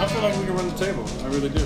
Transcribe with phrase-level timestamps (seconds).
[0.00, 1.04] I feel like we can run the table.
[1.22, 1.62] I really do.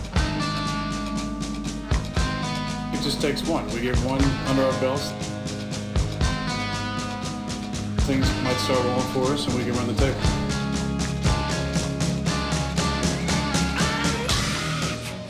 [2.92, 3.64] It just takes one.
[3.68, 5.10] We get one under our belts.
[8.08, 10.20] Things might start rolling for us, and we can run the table.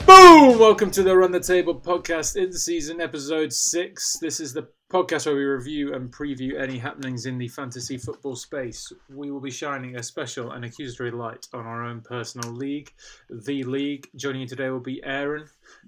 [0.07, 0.59] Boom!
[0.59, 4.17] Welcome to the Run the Table podcast in season episode six.
[4.19, 8.37] This is the podcast where we review and preview any happenings in the fantasy football
[8.37, 8.93] space.
[9.13, 12.93] We will be shining a special and accusatory light on our own personal league,
[13.29, 14.07] the league.
[14.15, 15.47] Joining you today will be Aaron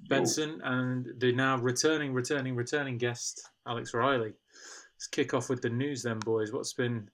[0.09, 4.33] Benson and the now returning, returning, returning guest, Alex Riley.
[4.97, 6.53] Let's kick off with the news then, boys.
[6.53, 7.09] What's been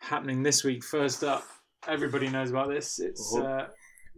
[0.00, 0.84] happening this week?
[0.84, 1.46] First up,
[1.86, 2.98] everybody knows about this.
[2.98, 3.68] It's uh,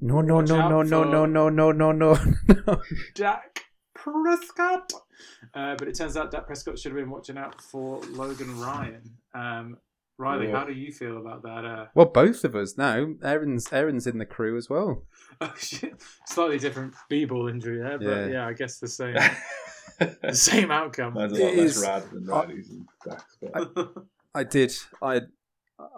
[0.00, 2.18] No, no, Watch no, no, no, no, no, no, no, no,
[2.66, 2.82] no.
[3.14, 3.69] Dak
[4.02, 4.92] Prescott.
[5.54, 9.02] Uh, but it turns out Dak Prescott should have been watching out for Logan Ryan.
[9.34, 9.76] Um,
[10.18, 10.58] Riley, Yeah.
[10.58, 11.64] how do you feel about that?
[11.64, 13.14] Uh, Well, both of us now.
[13.22, 15.06] Aaron's Aaron's in the crew as well.
[15.40, 15.94] oh, shit.
[16.26, 18.46] Slightly different b-ball injury there, but yeah, Yeah.
[18.46, 19.16] I guess the same
[19.98, 21.14] the same outcome.
[21.14, 23.94] Mine's a lot It less is- rad than Riley's and Dak's, but
[24.34, 24.72] I did.
[25.02, 25.22] I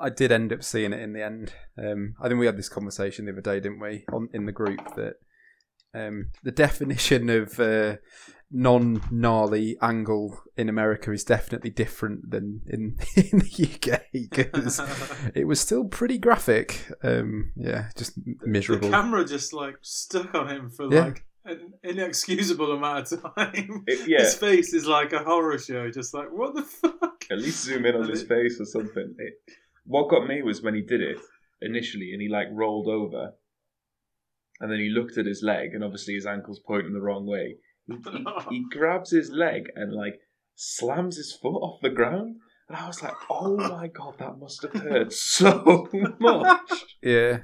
[0.00, 1.55] I did end up seeing it in the end.
[1.77, 4.52] Um, I think we had this conversation the other day, didn't we, on in the
[4.52, 5.14] group that
[5.94, 7.96] um, the definition of uh,
[8.50, 14.80] non gnarly angle in America is definitely different than in in the UK because
[15.34, 16.86] it was still pretty graphic.
[17.02, 18.88] Um, yeah, just miserable.
[18.90, 21.04] the camera just like stuck on him for Yeah.
[21.06, 23.84] like an inexcusable amount of time.
[23.86, 27.24] it, yeah, His face is like a horror show, just like what the fuck.
[27.30, 29.14] at least zoom in on his face or something.
[29.18, 29.34] It,
[29.84, 31.16] what got me was when he did it
[31.60, 33.32] initially, and he like rolled over,
[34.62, 37.56] and then he looked at his leg, and obviously his ankle's pointing the wrong way.
[37.86, 40.14] He, he, he grabs his leg and like
[40.55, 42.36] slams his foot off the ground,
[42.68, 45.88] and I was like, "Oh my god, that must have hurt so
[46.20, 47.40] much." Yeah,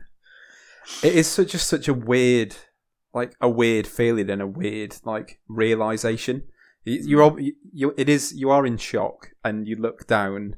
[1.03, 2.55] it is such just such a weird,
[3.13, 6.45] like a weird feeling and a weird like realization.
[6.85, 7.39] You- You're hmm.
[7.41, 10.55] you, you it is you are in shock and you look down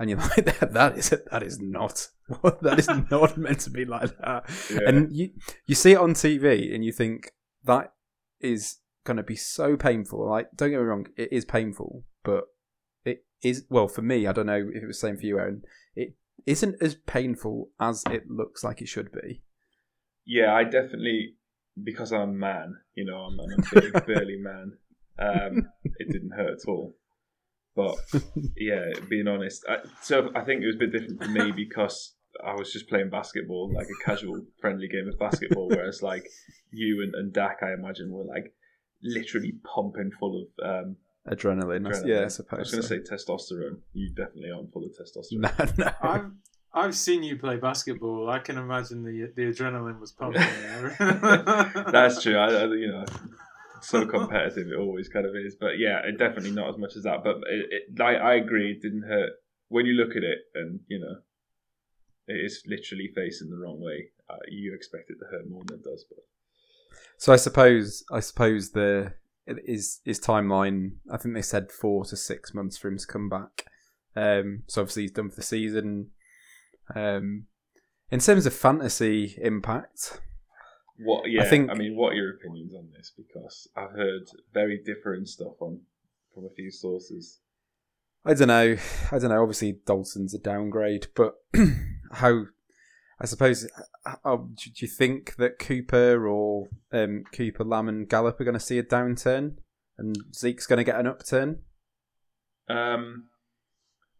[0.00, 2.08] and you're like that that is that is not
[2.62, 4.50] that is not meant to be like that.
[4.70, 4.88] Yeah.
[4.88, 5.30] And you
[5.66, 7.32] you see it on TV and you think
[7.64, 7.92] that
[8.40, 10.28] is going to be so painful.
[10.28, 12.44] Like don't get me wrong, it is painful, but
[13.04, 14.26] it is well for me.
[14.26, 15.62] I don't know if it was the same for you, Aaron.
[15.94, 16.14] It
[16.46, 19.42] isn't as painful as it looks like it should be.
[20.24, 21.34] Yeah, I definitely
[21.82, 24.72] because I'm a man, you know, I'm, I'm a big burly man.
[25.18, 26.94] Um, it didn't hurt at all.
[27.76, 27.96] But
[28.56, 32.14] yeah, being honest, I, so I think it was a bit different for me because
[32.44, 35.68] I was just playing basketball, like a casual, friendly game of basketball.
[35.68, 36.26] Whereas like
[36.72, 38.52] you and, and Dak, I imagine, were like
[39.02, 40.86] literally pumping full of.
[40.86, 40.96] Um,
[41.28, 42.06] Adrenaline, adrenaline.
[42.06, 42.82] yeah, I I was going to so.
[42.82, 43.80] say testosterone.
[43.92, 45.76] You definitely aren't full of testosterone.
[45.78, 45.92] no, no.
[46.02, 46.30] I've
[46.72, 48.30] I've seen you play basketball.
[48.30, 50.40] I can imagine the the adrenaline was pumping.
[51.92, 52.36] That's true.
[52.36, 53.04] I, I, you know,
[53.82, 55.56] so competitive it always kind of is.
[55.58, 57.22] But yeah, it definitely not as much as that.
[57.24, 59.32] But it, it, I, I agree, it didn't hurt
[59.68, 61.16] when you look at it, and you know,
[62.26, 64.10] it is literally facing the wrong way.
[64.28, 66.18] Uh, you expect it to hurt more than it does, but
[67.18, 69.14] So I suppose I suppose the
[69.46, 70.92] is his timeline.
[71.12, 73.66] I think they said four to six months for him to come back.
[74.14, 76.10] Um, so obviously he's done for the season.
[76.94, 77.46] Um,
[78.10, 80.20] in terms of fantasy impact,
[81.02, 81.30] what?
[81.30, 83.12] Yeah, I think- mean, what are your opinions on this?
[83.16, 85.80] Because I've heard very different stuff on
[86.34, 87.40] from a few sources.
[88.24, 88.76] I don't know.
[89.10, 89.42] I don't know.
[89.42, 91.34] Obviously, Dalton's a downgrade, but
[92.12, 92.44] how?
[93.20, 93.66] I suppose.
[94.04, 98.60] How, do you think that Cooper or um, Cooper, Lamb, and Gallup are going to
[98.60, 99.56] see a downturn,
[99.98, 101.60] and Zeke's going to get an upturn?
[102.68, 103.24] Um,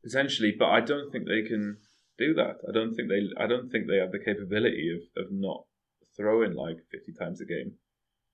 [0.03, 1.79] potentially, but I don't think they can
[2.19, 2.59] do that.
[2.69, 3.43] I don't think they.
[3.43, 5.65] I don't think they have the capability of, of not
[6.21, 7.75] throwing like fifty times a game,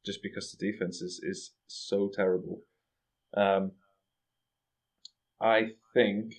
[0.04, 2.62] just because the defense is is so terrible.
[3.36, 3.72] Um,
[5.40, 6.34] I think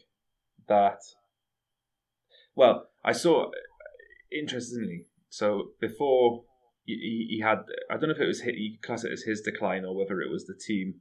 [0.68, 1.00] that.
[2.56, 3.52] Well, I saw
[4.32, 5.06] interestingly.
[5.30, 6.44] So before
[6.86, 7.60] he, he had,
[7.92, 10.22] I don't know if it was hit, you class it as his decline or whether
[10.22, 10.96] it was the team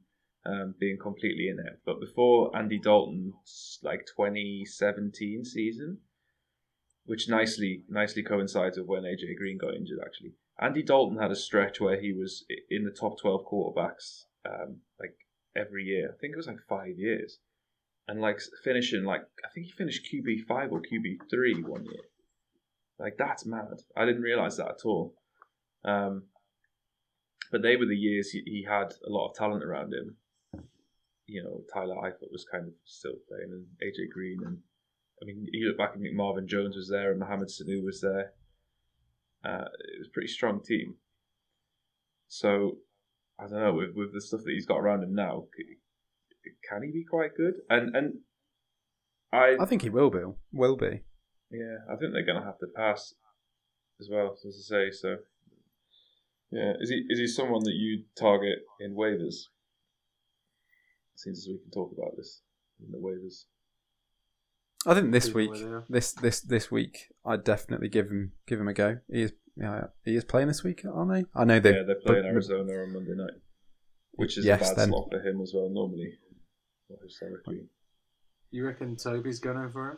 [0.45, 1.79] um, being completely in it.
[1.85, 5.99] But before Andy Dalton's like 2017 season,
[7.07, 9.99] which nicely nicely coincides with when AJ Green got injured.
[10.05, 14.81] Actually, Andy Dalton had a stretch where he was in the top 12 quarterbacks um,
[14.99, 15.15] like
[15.55, 16.11] every year.
[16.13, 17.39] I think it was like five years,
[18.07, 22.03] and like finishing like I think he finished QB five or QB three one year.
[22.99, 23.81] Like that's mad.
[23.95, 25.15] I didn't realize that at all.
[25.85, 26.23] Um,
[27.51, 30.17] but they were the years he, he had a lot of talent around him.
[31.25, 34.57] You know, Tyler Eifert was kind of still playing, and AJ Green, and
[35.21, 38.01] I mean, you look back and think Marvin Jones was there, and Mohamed Sanu was
[38.01, 38.33] there.
[39.43, 40.95] Uh, it was a pretty strong team.
[42.27, 42.77] So
[43.39, 45.45] I don't know with with the stuff that he's got around him now,
[46.69, 47.55] can he be quite good?
[47.69, 48.13] And and
[49.31, 50.23] I I think he will be.
[50.51, 51.01] Will be.
[51.51, 53.13] yeah, I think they're going to have to pass
[53.99, 54.91] as well, as I say.
[54.91, 55.17] So,
[56.51, 59.47] yeah, is he is he someone that you target in waivers?
[61.15, 62.41] Seems as we can talk about this
[62.83, 63.45] in the waivers.
[64.85, 65.85] I think this week, way they are.
[65.89, 68.97] this this this week, I'd definitely give him give him a go.
[69.11, 71.25] He is, yeah, he is playing this week, aren't they?
[71.39, 71.73] I know they.
[71.75, 73.33] yeah, they're playing but- Arizona on Monday night,
[74.13, 74.89] which is Yes, a bad then.
[74.89, 75.69] slot for him as well.
[75.69, 76.13] Normally,
[76.89, 77.61] not historically.
[78.51, 79.97] You reckon Toby's going for him?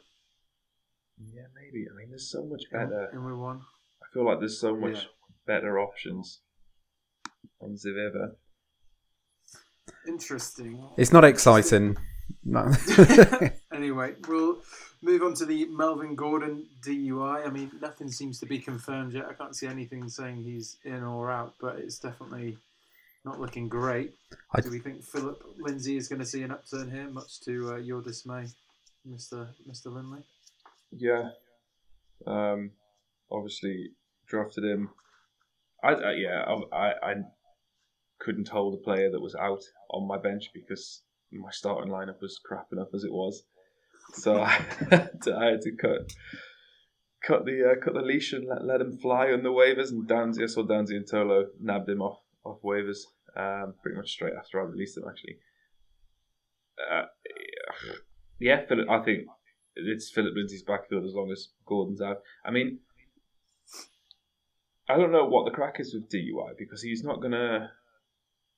[1.22, 1.86] Yeah, maybe.
[1.92, 3.10] I mean, there's so much better.
[3.14, 3.60] In with one.
[4.02, 5.10] I feel like there's so much Yeah.
[5.46, 6.42] better options
[7.62, 8.36] on Ziveva.
[10.08, 10.90] Interesting.
[10.98, 11.98] It's not exciting.
[12.44, 12.72] No.
[13.74, 14.58] anyway, we'll
[15.02, 17.46] move on to the Melvin Gordon DUI.
[17.46, 19.26] I mean, nothing seems to be confirmed yet.
[19.30, 22.58] I can't see anything saying he's in or out, but it's definitely
[23.26, 24.14] not looking great.
[24.54, 27.74] I- Do we think Phillip Lindsay is going to see an upturn here, much to
[27.74, 28.46] uh, your dismay,
[29.06, 30.24] Mister Mister Lindley?
[30.92, 31.30] Yeah.
[32.26, 32.72] Um,
[33.32, 33.92] obviously
[34.28, 34.90] drafted him.
[35.84, 37.14] I, I yeah, I, I I
[38.20, 42.40] couldn't hold a player that was out on my bench because my starting lineup was
[42.44, 43.44] crap enough as it was.
[44.14, 44.50] So I
[44.90, 46.12] had to, I had to cut
[47.24, 49.90] cut the uh, cut the leash and let, let him fly on the waivers.
[49.90, 53.00] And Danzy, I saw Danzy and Tolo nabbed him off off waivers
[53.36, 55.04] um, pretty much straight after I released him.
[55.08, 55.38] Actually,
[56.92, 57.06] uh,
[58.40, 58.90] yeah, Phillip.
[58.90, 59.28] I think
[59.76, 62.18] it's Phillip Lindsay's backfield as long as Gordon's out.
[62.46, 62.80] I mean,
[64.88, 67.72] I don't know what the crack is with DUI because he's not gonna,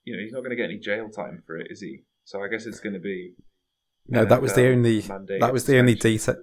[0.06, 2.04] you know, he's not gonna get any jail time for it, is he?
[2.26, 3.34] So I guess it's gonna be.
[4.08, 5.02] no, that was the only.
[5.02, 6.36] That was the only detail.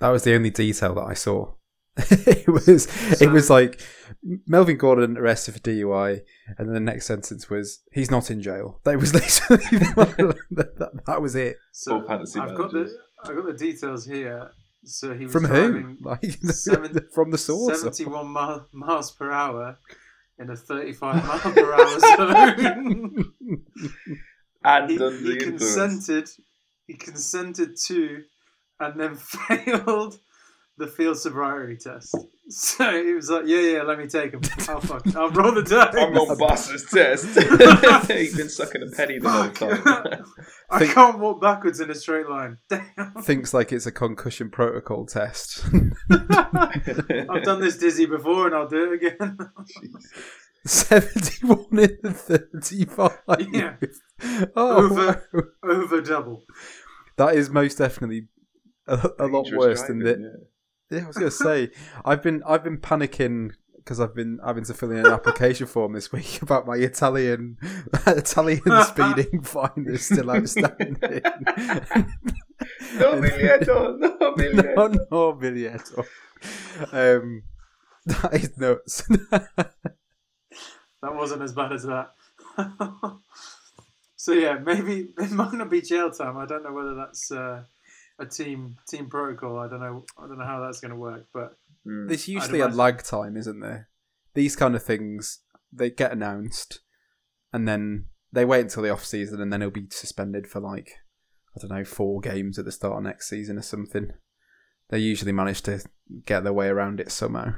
[0.00, 1.54] That was the only detail that I saw.
[1.96, 2.86] it was.
[3.22, 3.80] it was like
[4.46, 6.20] Melvin Gordon arrested for DUI,
[6.58, 8.80] and then the next sentence was he's not in jail.
[8.84, 9.64] That was literally
[10.50, 11.56] that, that was it.
[11.72, 12.96] So fantasy I've got the managers.
[13.24, 14.50] I've got the details here.
[14.84, 15.72] So he was From who?
[15.72, 17.80] driving Like seven- from the source.
[17.82, 19.78] 71 mile, miles per hour
[20.38, 23.32] in a 35 mile per hour zone.
[24.66, 25.74] And he, under he the influence.
[26.06, 26.28] consented.
[26.86, 28.22] He consented to,
[28.80, 30.18] and then failed
[30.78, 32.14] the field sobriety test.
[32.48, 34.40] So he was like, "Yeah, yeah, let me take him.
[34.68, 35.04] I'll fuck.
[35.16, 35.94] I'll roll the dice.
[35.96, 37.26] I'm gonna pass this test.
[38.10, 40.24] He's been sucking a penny the whole time.
[40.70, 42.58] I Think- can't walk backwards in a straight line.
[42.68, 43.14] Damn.
[43.22, 45.64] Thinks like it's a concussion protocol test.
[46.10, 49.38] I've done this dizzy before, and I'll do it again.
[50.66, 53.12] 71 in the 35.
[53.52, 53.76] Yeah.
[54.56, 55.42] Oh, Over- wow.
[55.70, 56.42] Over double.
[57.18, 58.28] That is most definitely
[58.86, 60.28] a, a lot worse than driving, the.
[60.90, 60.98] yeah.
[60.98, 61.70] Yeah, I was going to say,
[62.04, 65.92] I've been I've been panicking because I've been having to fill in an application form
[65.92, 67.58] this week about my Italian
[68.06, 70.96] Italian speeding fine that's still outstanding.
[72.98, 74.74] No biglietto, no biglietto.
[74.76, 76.04] no, no biglietto.
[76.92, 77.42] Um,
[78.06, 79.02] that is nuts.
[81.02, 82.12] That wasn't as bad as that.
[84.16, 86.36] so yeah, maybe it might not be jail time.
[86.36, 87.62] I don't know whether that's uh,
[88.18, 89.58] a team team protocol.
[89.58, 90.04] I don't know.
[90.18, 91.26] I don't know how that's going to work.
[91.32, 91.56] But
[91.86, 92.08] Mm.
[92.08, 93.88] There's usually a lag time, isn't there?
[94.34, 95.40] These kind of things
[95.72, 96.80] they get announced,
[97.52, 100.90] and then they wait until the off season, and then he'll be suspended for like
[101.56, 104.12] I don't know four games at the start of next season or something.
[104.88, 105.80] They usually manage to
[106.26, 107.54] get their way around it somehow,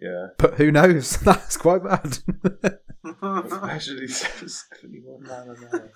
[0.00, 0.28] Yeah.
[0.38, 1.16] but who knows?
[1.22, 2.18] That's quite bad.
[3.22, 5.92] Especially 71 mile an hour.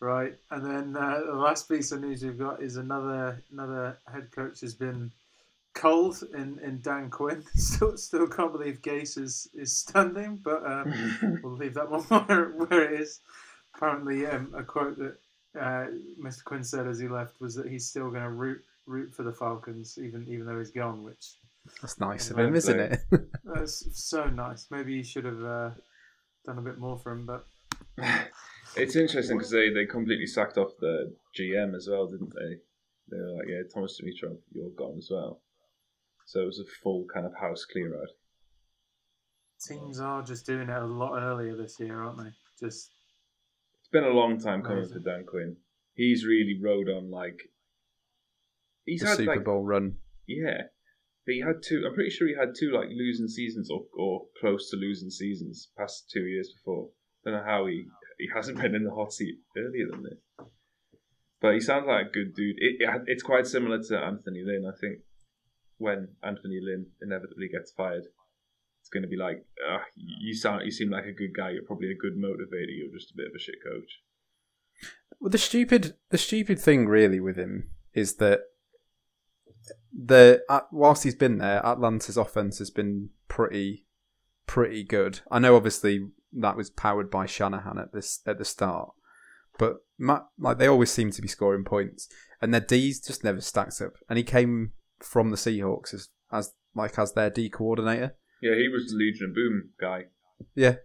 [0.00, 4.30] right, and then uh, the last piece of news we've got is another another head
[4.32, 5.10] coach has been
[5.74, 7.42] cold in, in Dan Quinn.
[7.54, 12.50] Still, still can't believe Gase is is standing, but um, we'll leave that one where,
[12.50, 13.20] where it is.
[13.74, 15.16] Apparently, um, a quote that
[15.58, 15.86] uh,
[16.22, 16.44] Mr.
[16.44, 19.32] Quinn said as he left was that he's still going to root root for the
[19.32, 21.02] Falcons, even even though he's gone.
[21.02, 21.36] Which
[21.80, 23.00] That's nice of him, isn't it?
[23.44, 24.66] that's so nice.
[24.70, 25.70] Maybe he should have uh,
[26.44, 27.46] done a bit more for him, but
[28.76, 32.56] It's interesting because they, they completely sacked off the GM as well, didn't they?
[33.10, 35.42] They were like, yeah, Thomas Dimitroff, you're gone as well.
[36.24, 38.08] So it was a full kind of house clear out.
[39.66, 42.30] teams are just doing it a lot earlier this year, aren't they?
[42.66, 42.90] Just
[43.80, 45.56] It's been a long time coming for Dan Quinn.
[45.94, 47.42] He's really rode on like.
[48.86, 49.96] He's the had Super like Bowl run.
[50.26, 50.62] yeah,
[51.26, 51.84] but he had two.
[51.86, 55.70] I'm pretty sure he had two like losing seasons or or close to losing seasons
[55.78, 56.90] past two years before.
[57.26, 57.86] I Don't know how he
[58.18, 60.18] he hasn't been in the hot seat earlier than this.
[61.40, 62.56] But he sounds like a good dude.
[62.58, 65.00] It, it it's quite similar to Anthony Lynn, I think.
[65.78, 68.04] when Anthony Lynn inevitably gets fired,
[68.80, 71.50] it's going to be like, uh, you sound, you seem like a good guy.
[71.50, 72.70] You're probably a good motivator.
[72.70, 74.00] You're just a bit of a shit coach.
[75.20, 78.40] Well, the stupid, the stupid thing really with him is that
[79.92, 83.86] the uh, whilst he's been there, Atlanta's offense has been pretty,
[84.46, 85.20] pretty good.
[85.30, 88.90] I know, obviously, that was powered by Shanahan at this at the start,
[89.58, 92.08] but Matt, like they always seem to be scoring points,
[92.40, 93.94] and their D's just never stacks up.
[94.08, 98.16] And he came from the Seahawks as as like as their D coordinator.
[98.40, 100.06] Yeah, he was the Legion of Boom guy.
[100.54, 100.76] Yeah.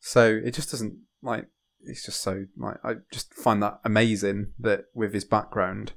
[0.00, 1.46] So it just doesn't like
[1.82, 5.92] it's just so like I just find that amazing that with his background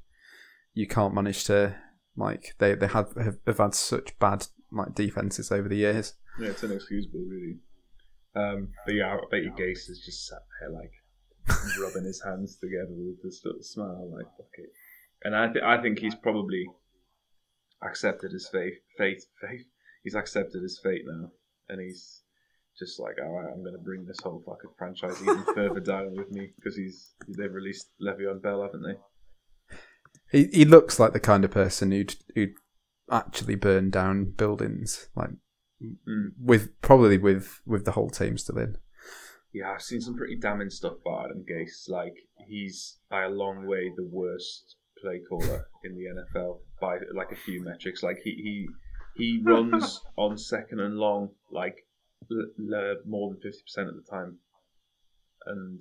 [0.73, 1.75] you can't manage to
[2.17, 6.13] like they they have have, have had such bad like defenses over the years.
[6.39, 7.57] Yeah, it's inexcusable, really.
[8.35, 10.91] Um, but yeah, I bet you Gase is just sat there like
[11.79, 14.69] rubbing his hands together with this little smile, like fuck it.
[15.23, 16.65] And I th- I think he's probably
[17.81, 18.75] accepted his fate.
[18.97, 19.65] Fate, fate.
[20.03, 21.31] He's accepted his fate now,
[21.69, 22.21] and he's
[22.77, 26.15] just like, all right, I'm going to bring this whole fucking franchise even further down
[26.15, 28.97] with me because he's they've released Le'Veon Bell, haven't they?
[30.31, 32.53] He he looks like the kind of person who'd who'd
[33.11, 35.29] actually burn down buildings like
[35.79, 36.29] Mm.
[36.43, 38.77] with probably with with the whole team still in.
[39.53, 41.87] Yeah, I've seen some pretty damning stuff about Adam Gase.
[41.87, 42.15] Like
[42.47, 47.35] he's by a long way the worst play caller in the NFL by like a
[47.35, 48.01] few metrics.
[48.01, 48.67] Like he he
[49.23, 51.75] he runs on second and long like
[52.31, 54.39] l- l- more than fifty percent of the time,
[55.45, 55.79] and,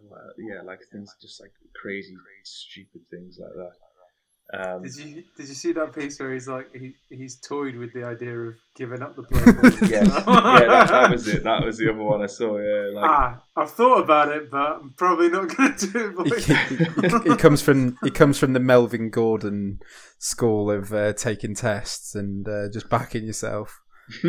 [0.00, 2.14] and uh, yeah, like things just like crazy,
[2.44, 3.72] stupid things like that.
[4.50, 7.92] Um, Did you did you see that piece where he's like he he's toyed with
[7.92, 9.42] the idea of giving up the play?
[9.90, 11.44] yes, yeah, that, that was it.
[11.44, 12.56] That was the other one I saw.
[12.56, 16.44] Yeah, like ah, I've thought about it, but I'm probably not going to do it.
[16.44, 17.30] he, Boy.
[17.30, 19.80] he comes from he comes from the Melvin Gordon
[20.18, 23.78] school of uh, taking tests and uh, just backing yourself.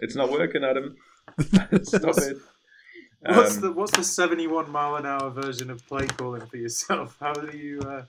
[0.00, 0.96] it's not working, Adam.
[1.84, 2.36] Stop it.
[3.26, 7.16] What's Um, the what's the 71 mile an hour version of play calling for yourself?
[7.20, 7.80] How do you?
[7.80, 8.02] Uh...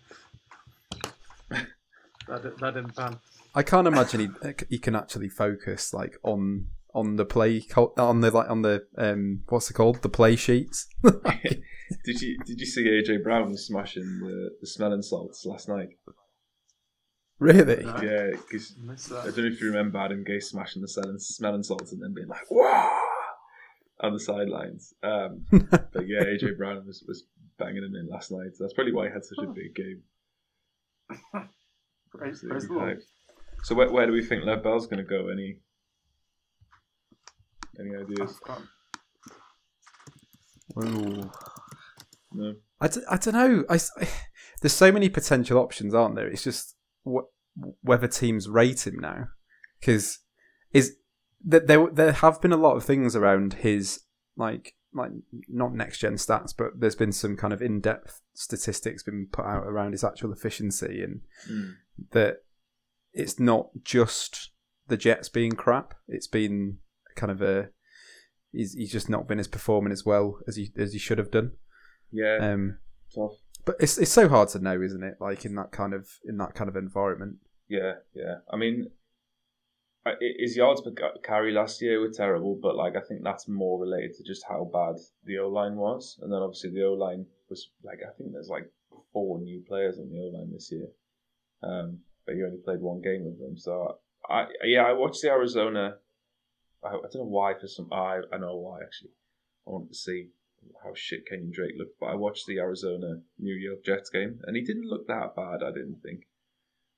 [2.27, 3.19] That that didn't pan.
[3.53, 8.21] I can't imagine he he can actually focus like on on the play co- on
[8.21, 10.87] the like on the um what's it called the play sheets.
[11.03, 15.89] did you did you see AJ Brown smashing the, the smelling salts last night?
[17.39, 17.83] really?
[17.83, 18.01] No.
[18.01, 21.63] Yeah, because Missed I don't know if you remember Adam Gase smashing the smelling, smelling
[21.63, 23.01] salts and then being like "Wow!"
[24.01, 24.93] On the sidelines.
[25.03, 27.23] Um, but yeah, AJ Brown was, was
[27.57, 28.55] banging him in last night.
[28.55, 30.01] So that's probably why he had such a big game.
[32.11, 32.97] Praise, praise the Lord.
[32.97, 33.03] hyped.
[33.63, 35.29] So where, where do we think Lev Bell's going to go?
[35.29, 35.57] Any
[37.79, 38.39] any ideas?
[40.77, 41.29] Ooh.
[42.31, 42.55] No.
[42.81, 43.63] I, d- I don't know.
[43.69, 43.79] I
[44.61, 46.27] there's so many potential options, aren't there?
[46.27, 46.75] It's just
[47.05, 47.27] wh-
[47.81, 49.27] whether teams rate him now,
[49.79, 50.19] because
[50.71, 50.97] is
[51.45, 54.01] that there there have been a lot of things around his
[54.35, 55.11] like like
[55.49, 59.45] not next gen stats, but there's been some kind of in depth statistics been put
[59.45, 61.73] out around his actual efficiency and Mm.
[62.11, 62.37] that
[63.13, 64.51] it's not just
[64.87, 65.93] the Jets being crap.
[66.07, 66.79] It's been
[67.15, 67.69] kind of a
[68.51, 71.31] he's he's just not been as performing as well as he as he should have
[71.31, 71.51] done.
[72.11, 72.77] Yeah, Um,
[73.13, 73.33] tough.
[73.65, 75.15] but it's it's so hard to know, isn't it?
[75.19, 77.37] Like in that kind of in that kind of environment.
[77.67, 78.35] Yeah, yeah.
[78.51, 78.91] I mean,
[80.19, 83.79] his yards per ca- carry last year were terrible, but like I think that's more
[83.79, 84.95] related to just how bad
[85.25, 88.49] the O line was, and then obviously the O line was like I think there's
[88.49, 88.71] like
[89.11, 90.87] four new players on the O line this year,
[91.63, 93.57] um, but you only played one game with them.
[93.57, 93.97] So
[94.29, 95.95] I yeah I watched the Arizona.
[96.83, 99.11] I, I don't know why for some I I know why actually.
[99.67, 100.29] I wanted to see
[100.83, 104.55] how shit Kenyan Drake looked, but I watched the Arizona New York Jets game, and
[104.55, 105.63] he didn't look that bad.
[105.63, 106.27] I didn't think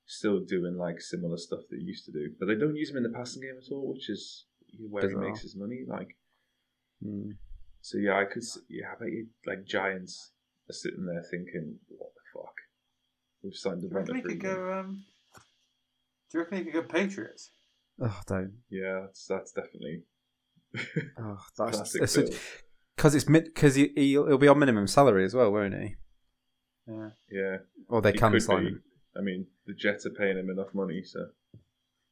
[0.08, 2.30] still doing like similar stuff that he used to do.
[2.40, 4.46] But they don't use him in the passing game at all, which is
[4.90, 5.22] where Bizarre.
[5.22, 5.84] he makes his money.
[5.86, 6.16] Like,
[7.02, 7.32] Hmm.
[7.82, 8.42] so yeah, I could.
[8.42, 10.32] s- Yeah, I bet you like Giants
[10.68, 12.54] are sitting there thinking, "What the fuck?
[13.42, 14.72] We've signed Do you reckon he could go?
[14.72, 15.04] Um,
[16.30, 17.52] do you reckon he could go Patriots?
[18.00, 18.54] Oh, don't.
[18.70, 20.04] Yeah, that's that's definitely
[21.18, 22.00] Oh, that's classic.
[22.00, 23.14] because Bill.
[23.16, 25.94] it's because he he'll, he'll be on minimum salary as well, won't he?
[26.86, 27.10] Yeah.
[27.30, 27.56] Yeah,
[27.88, 28.68] Or they he can sign be.
[28.70, 28.82] him.
[29.18, 31.26] I mean, the Jets are paying him enough money, so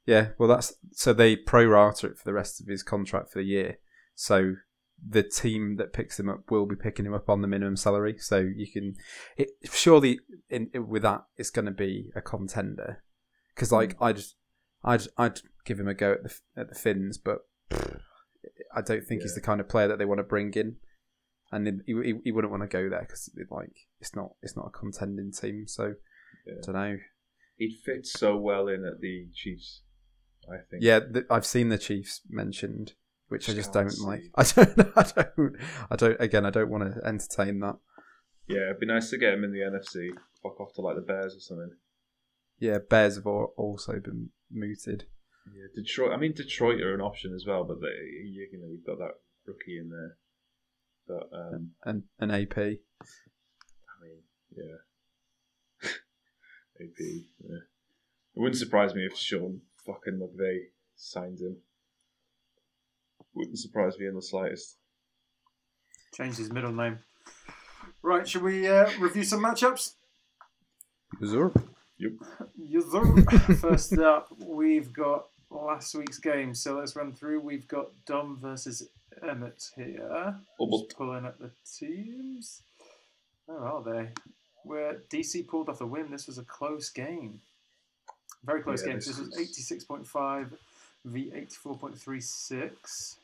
[0.07, 3.47] Yeah, well, that's so they prorata it for the rest of his contract for the
[3.47, 3.79] year.
[4.15, 4.57] So
[5.07, 8.17] the team that picks him up will be picking him up on the minimum salary.
[8.19, 8.95] So you can,
[9.37, 13.03] it, surely, in, with that, it's going to be a contender.
[13.55, 14.05] Because like hmm.
[14.05, 14.21] I'd,
[14.85, 17.39] I'd, I'd give him a go at the at the Finns, but
[18.75, 20.77] I don't think he's the kind of player that they want to bring in.
[21.53, 24.67] And he, he, he wouldn't want to go there because like it's not it's not
[24.67, 25.65] a contending team.
[25.67, 25.95] So
[26.47, 26.55] Yeah.
[26.63, 26.99] I don't know.
[27.57, 29.83] He'd fit so well in at the Chiefs.
[30.49, 30.83] I think.
[30.83, 32.95] Yeah, th- I've seen the Chiefs mentioned,
[33.29, 34.23] which I Just don't like.
[34.35, 34.79] I don't.
[34.97, 35.57] I don't.
[35.91, 36.21] I don't.
[36.21, 37.77] Again, I don't want to entertain that.
[38.47, 40.11] Yeah, it'd be nice to get him in the NFC.
[40.43, 41.73] Fuck off to like the Bears or something.
[42.59, 45.07] Yeah, Bears have also been mooted.
[45.53, 46.13] Yeah, Detroit.
[46.13, 48.99] I mean, Detroit are an option as well, but they, you, you know, you've got
[48.99, 49.15] that
[49.47, 50.17] rookie in there.
[51.09, 52.57] But um, and an AP.
[52.59, 52.65] I
[54.03, 54.23] mean,
[54.57, 54.77] yeah,
[56.81, 56.99] AP.
[56.99, 57.59] Yeah.
[58.35, 60.67] It wouldn't surprise me if Sean fucking McVay
[60.97, 61.57] signed him.
[63.35, 64.77] Wouldn't surprise me in the slightest.
[66.15, 66.99] Changed his middle name.
[68.03, 69.95] Right, should we uh, review some matchups?
[72.57, 73.17] Yes, sir.
[73.61, 76.55] First up, we've got last week's game.
[76.55, 77.41] So let's run through.
[77.41, 78.89] We've got Dom versus
[79.27, 80.37] Emmett here.
[80.61, 80.89] Obert.
[80.89, 82.63] Just pulling up the teams.
[83.47, 84.09] Where are they?
[84.67, 86.11] Where DC pulled off the win.
[86.11, 87.41] This was a close game.
[88.45, 88.97] Very close Yeah, game.
[88.97, 90.53] this This was was- eighty six point five
[91.05, 93.19] v eighty four point three six.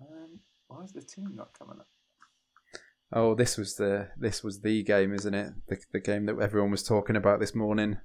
[0.00, 1.86] Um, why is the team not coming up?
[3.14, 5.52] Oh, this was the this was the game, isn't it?
[5.68, 7.98] The the game that everyone was talking about this morning.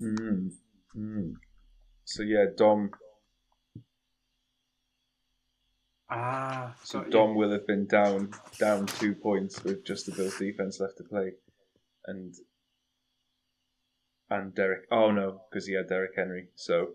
[0.00, 0.52] Mm.
[0.96, 1.32] Mm.
[2.04, 2.90] So yeah, Dom.
[6.12, 7.12] Ah, So got you.
[7.12, 11.04] Dom will have been down down two points with just the Bills defense left to
[11.04, 11.32] play,
[12.06, 12.34] and
[14.30, 14.86] and Derrick.
[14.90, 16.48] Oh no, because he had Derrick Henry.
[16.54, 16.90] So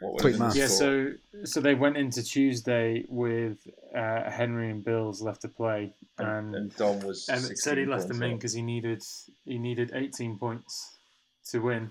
[0.00, 0.56] what was Quick his.
[0.56, 1.12] Yeah, so
[1.44, 3.58] so they went into Tuesday with
[3.96, 7.28] uh, Henry and Bills left to play, and, and and Dom was.
[7.28, 9.02] Emmett said he left points them in because he needed
[9.44, 10.98] he needed 18 points
[11.50, 11.90] to win.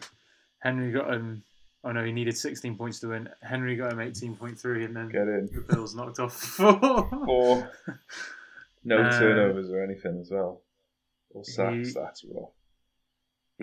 [0.59, 1.43] Henry got him.
[1.85, 3.27] Oh no, he needed 16 points to win.
[3.41, 5.49] Henry got him 18.3, and then Get in.
[5.53, 7.09] the Bills knocked off four.
[7.27, 7.71] Or
[8.83, 10.63] no Uh, turnovers or anything as well,
[11.31, 11.89] or sacks.
[11.89, 12.51] he- That's rough.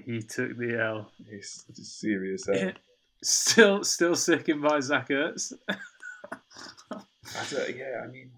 [0.04, 1.12] he took the L.
[1.28, 2.48] He's just serious.
[2.48, 2.72] eh?
[3.22, 5.52] Still, still sickened by Zach Ertz.
[5.70, 8.30] I don't, yeah, I mean,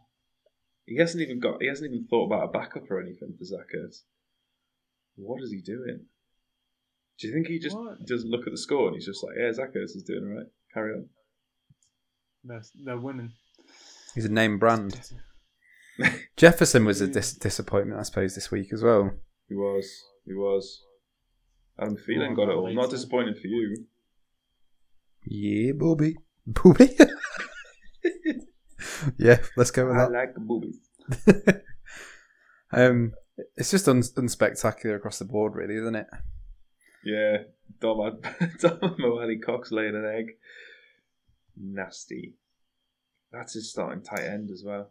[0.87, 1.63] he hasn't even got.
[1.63, 4.03] He hasn't even thought about a backup or anything for Zach Ertz.
[5.15, 6.07] What is he doing?
[7.19, 8.05] Do you think he just What?
[8.07, 10.37] doesn't look at the score and he's just like, "Yeah, Zach Ertz is doing all
[10.39, 10.47] right.
[10.75, 11.09] Carry on."
[12.43, 13.33] They're, they're winning.
[14.17, 15.01] He's a name brand.
[16.37, 19.11] Jefferson was a dis- disappointment, I suppose, this week as well.
[19.49, 20.05] He was.
[20.27, 20.83] He was.
[21.79, 22.65] Adam Thielen Oh, got it all.
[22.65, 22.77] later.
[22.81, 23.87] Not disappointed for you.
[25.27, 26.17] Yeah, booby.
[26.47, 26.97] Booby?
[29.19, 30.09] yeah, let's go with I that.
[30.15, 30.79] I like the boobies.
[32.73, 33.13] um,
[33.57, 36.07] it's just un- unspectacular across the board, really, isn't it?
[37.05, 37.37] Yeah,
[37.81, 40.33] Dom had Dom and Mo Alie-Cox laying an egg.
[41.57, 42.35] Nasty.
[43.33, 44.91] That's his starting tight end as well.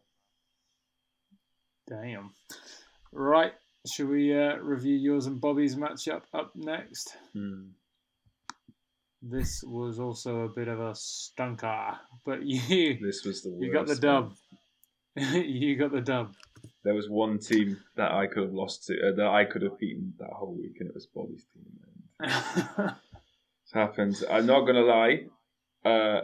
[1.92, 2.32] Damn.
[3.12, 3.52] Right.
[3.92, 7.18] Should we uh, review yours and Bobby's matchup up next?
[7.34, 7.72] Hmm.
[9.22, 13.64] This was also a bit of a stunker, but you This was the worst.
[13.64, 14.34] you got the dub.
[15.16, 16.34] you got the dub.
[16.84, 19.78] There was one team that I could have lost to, uh, that I could have
[19.78, 22.94] beaten that whole week, and it was Bobby's team.
[23.64, 24.16] It's happened.
[24.30, 25.26] I'm not gonna lie.
[25.84, 26.22] Uh,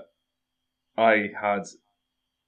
[0.98, 1.64] I had,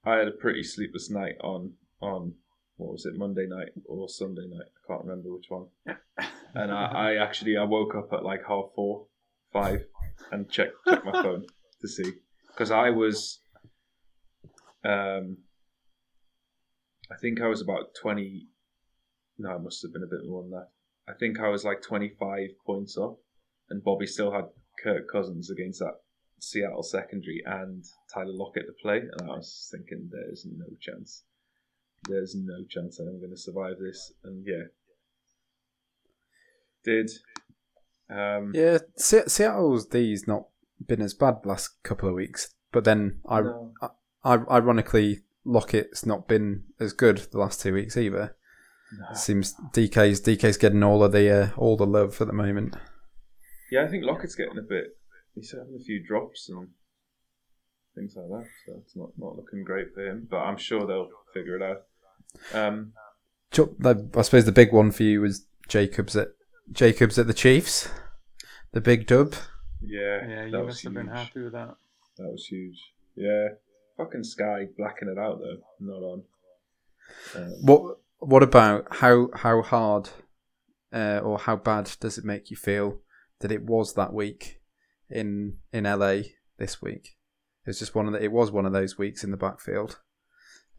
[0.06, 2.34] I had a pretty sleepless night on on
[2.80, 4.68] what was it Monday night or Sunday night?
[4.68, 5.68] I can't remember which one.
[6.56, 9.06] And I, I actually I woke up at like half four,
[9.54, 9.86] five,
[10.32, 11.46] and checked checked my phone
[11.80, 12.12] to see
[12.48, 13.40] because I was,
[14.84, 15.38] um,
[17.12, 18.48] I think I was about twenty.
[19.38, 20.70] No, it must have been a bit more than that.
[21.08, 23.20] I think I was like twenty five points up,
[23.70, 24.46] and Bobby still had
[24.84, 26.00] Kirk Cousins against that
[26.40, 31.26] Seattle secondary and Tyler Lockett to play, and I was thinking, there's no chance.
[32.08, 34.64] There's no chance that I'm going to survive this, and yeah,
[36.84, 37.10] did.
[38.10, 40.48] Um, Yeah, Se- Seattle's D's not
[40.88, 43.74] been as bad the last couple of weeks, but then I, no.
[44.24, 48.36] I ironically Lockett's not been as good the last two weeks either.
[48.98, 49.16] No.
[49.16, 52.76] Seems DK's DK's getting all of the uh, all the love at the moment.
[53.72, 54.98] Yeah, I think Lockett's getting a bit.
[55.36, 56.70] He's having a few drops and
[57.94, 60.28] things like that, so it's not, not looking great for him.
[60.30, 61.84] But I'm sure they'll figure it out.
[62.54, 62.94] Um,
[63.56, 66.30] I suppose the big one for you was Jacobs at
[66.72, 67.90] Jacobs at the Chiefs,
[68.72, 69.34] the big dub.
[69.82, 71.76] yeah, yeah, that you was must have been happy with that.
[72.18, 72.80] That was huge.
[73.16, 73.48] Yeah,
[73.98, 76.24] fucking Sky blacking it out though, not on.
[77.36, 80.10] Um, What what about how how hard
[80.94, 83.00] uh, or how bad does it make you feel
[83.40, 84.62] that it was that week
[85.10, 86.22] in in LA
[86.58, 87.18] this week?
[87.66, 90.00] It's just one of the, it was one of those weeks in the backfield,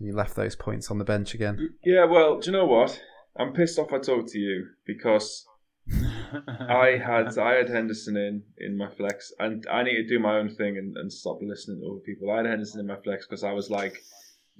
[0.00, 1.74] and you left those points on the bench again.
[1.84, 3.00] Yeah, well, do you know what?
[3.38, 5.46] I'm pissed off I talked to you because
[5.88, 10.38] I had I had Henderson in in my flex, and I need to do my
[10.38, 12.30] own thing and, and stop listening to other people.
[12.30, 14.02] I had Henderson in my flex because I was like,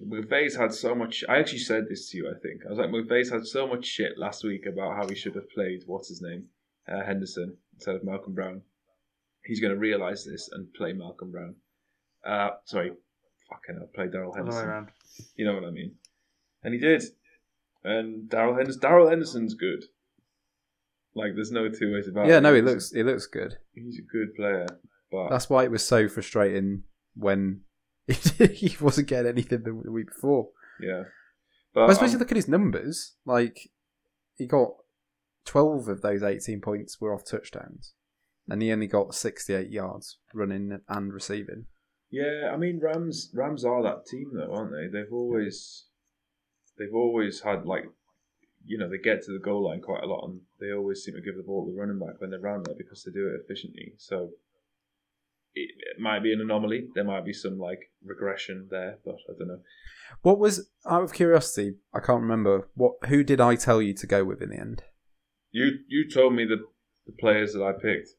[0.06, 1.24] McVay's had so much.
[1.28, 2.30] I actually said this to you.
[2.30, 5.14] I think I was like, McVay's had so much shit last week about how he
[5.14, 6.46] should have played what's his name,
[6.86, 8.62] uh, Henderson instead of Malcolm Brown.
[9.44, 11.54] He's going to realize this and play Malcolm Brown.
[12.26, 12.92] Uh, sorry,
[13.50, 14.88] fucking hell, play Darrell Henderson.
[15.36, 15.96] You know what I mean?
[16.62, 17.02] And he did.
[17.84, 19.84] And Darrell Henderson, Darrell Henderson's good.
[21.14, 22.30] Like, there's no two ways about it.
[22.30, 23.56] Yeah, no, he looks he looks good.
[23.74, 24.66] He's a good player,
[25.10, 26.84] but That's why it was so frustrating
[27.14, 27.62] when
[28.06, 30.48] he wasn't getting anything the the week before.
[30.80, 31.04] yeah.
[31.72, 33.14] But I suppose um, look at his numbers.
[33.24, 33.70] Like
[34.36, 34.70] he got
[35.44, 37.92] twelve of those eighteen points were off touchdowns,
[38.48, 41.66] and he only got sixty-eight yards running and receiving.
[42.10, 44.86] Yeah, I mean Rams Rams are that team though, aren't they?
[44.86, 45.84] They've always
[46.78, 47.84] they've always had like
[48.64, 51.14] you know they get to the goal line quite a lot, and they always seem
[51.14, 53.28] to give the ball to the running back when they're around there because they do
[53.28, 53.94] it efficiently.
[53.96, 54.30] So
[55.54, 56.88] it, it might be an anomaly.
[56.94, 59.60] There might be some like regression there, but I don't know.
[60.22, 61.76] What was out of curiosity?
[61.94, 62.94] I can't remember what.
[63.06, 64.82] Who did I tell you to go with in the end?
[65.52, 66.64] You you told me the
[67.06, 68.10] the players that I picked.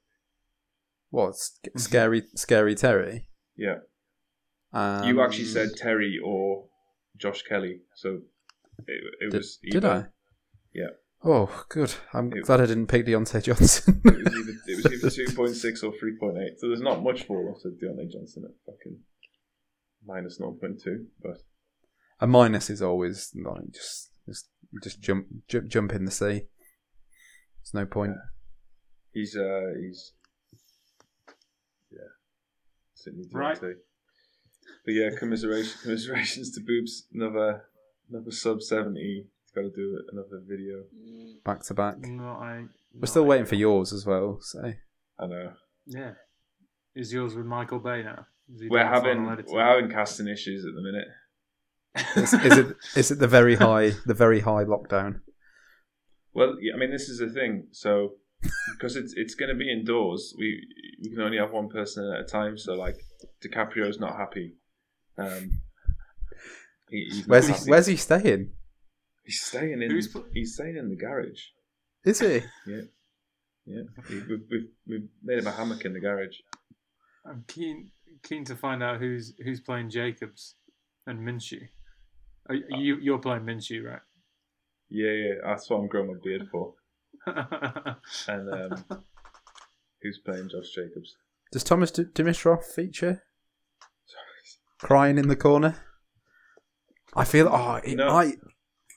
[1.10, 3.28] What Sc- scary, scary Terry?
[3.62, 3.80] Yeah,
[4.74, 6.66] Um, you actually said Terry or
[7.18, 8.10] Josh Kelley, so
[8.88, 9.60] it, it Did, was.
[9.62, 10.06] did I?
[10.74, 10.92] Yeah.
[11.24, 11.94] Oh, good.
[12.14, 14.02] I'm It- glad I didn't pick Diontae Johnson.
[14.06, 16.60] It was either, it was either two point six or three point eight.
[16.60, 18.98] So there's not much fall off to Diontae Johnson at fucking
[20.06, 21.38] minus zero point two, but
[22.20, 24.50] A minus is always like just just
[24.84, 26.48] just jump jump, jump in the sea.
[27.60, 28.14] There's no point.
[29.14, 30.21] he's uh he's yeah,
[33.02, 33.60] Sydney Right.
[33.60, 33.74] Diontae.
[34.86, 37.08] But yeah, commiseration, commiserations to Boobs.
[37.14, 37.64] Another
[38.10, 39.26] another sub seventy.
[39.44, 40.84] He's got to do another video.
[41.44, 42.00] Back to back.
[42.00, 42.66] No, I.
[42.94, 44.40] We're still waiting for yours as well.
[44.42, 44.74] So
[45.20, 45.54] I know
[45.86, 46.14] Yeah.
[46.96, 48.26] Is yours with Michael Bay now?
[48.70, 51.08] We're having we're having casting issues at the minute.
[52.16, 55.22] is, is it is it the very high the very high lockdown?
[56.34, 57.68] Well, yeah, I mean, this is the thing.
[57.72, 58.14] So,
[58.72, 60.62] because it's it's going to be indoors, we
[61.02, 62.58] we can only have one person at a time.
[62.58, 63.04] So, like,
[63.44, 64.56] DiCaprio's not happy.
[65.18, 65.60] Um,
[66.90, 67.70] he, he's not Where's he happy.
[67.70, 68.52] Where's he staying?
[69.24, 69.92] He's staying in.
[69.92, 71.42] Who's he's staying in the garage.
[72.04, 72.42] Is he?
[73.66, 76.38] Yeah, he, we've, we've we've made him a hammock in the garage.
[77.26, 77.92] I'm keen
[78.24, 80.56] keen to find out who's who's playing Jacobs
[81.06, 81.68] and Minshew.
[82.50, 84.02] Are, you you're playing Minshew, right?
[84.90, 86.74] Yeah, yeah, that's what I'm growing my beard for.
[88.28, 88.84] And um,
[90.02, 91.16] who's playing Josh Jacobs?
[91.52, 93.24] Does Thomas D- Dimitroff feature
[94.80, 95.78] crying in the corner?
[97.16, 98.10] I feel oh it, No.
[98.10, 98.34] I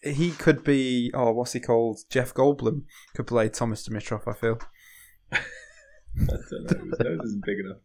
[0.03, 4.29] he could be oh what's he called Jeff Goldblum could play Thomas Dimitroff.
[4.29, 4.59] I feel
[5.33, 5.38] I
[6.18, 6.85] don't know.
[6.90, 7.83] His nose isn't big enough.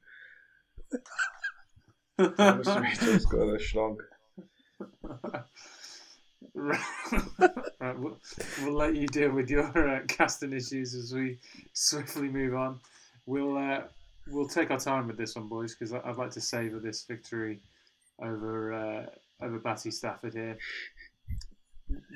[2.37, 3.97] Thomas Dimitroff's got a schlong.
[6.53, 8.17] right, we'll,
[8.63, 11.37] we'll let you deal with your uh, casting issues as we
[11.73, 12.79] swiftly move on.
[13.25, 13.81] We'll uh,
[14.27, 17.59] we'll take our time with this one, boys, because I'd like to savour this victory
[18.21, 19.05] over uh,
[19.45, 20.57] over Batty Stafford here.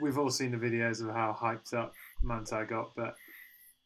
[0.01, 3.15] We've all seen the videos of how hyped up Manti got, but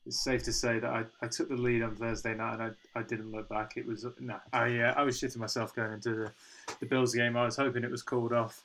[0.06, 3.00] it's safe to say that I, I took the lead on Thursday night and I,
[3.00, 3.74] I didn't look back.
[3.76, 6.32] It was no, I uh, I was shitting myself going into the,
[6.80, 7.36] the Bills game.
[7.36, 8.64] I was hoping it was called off.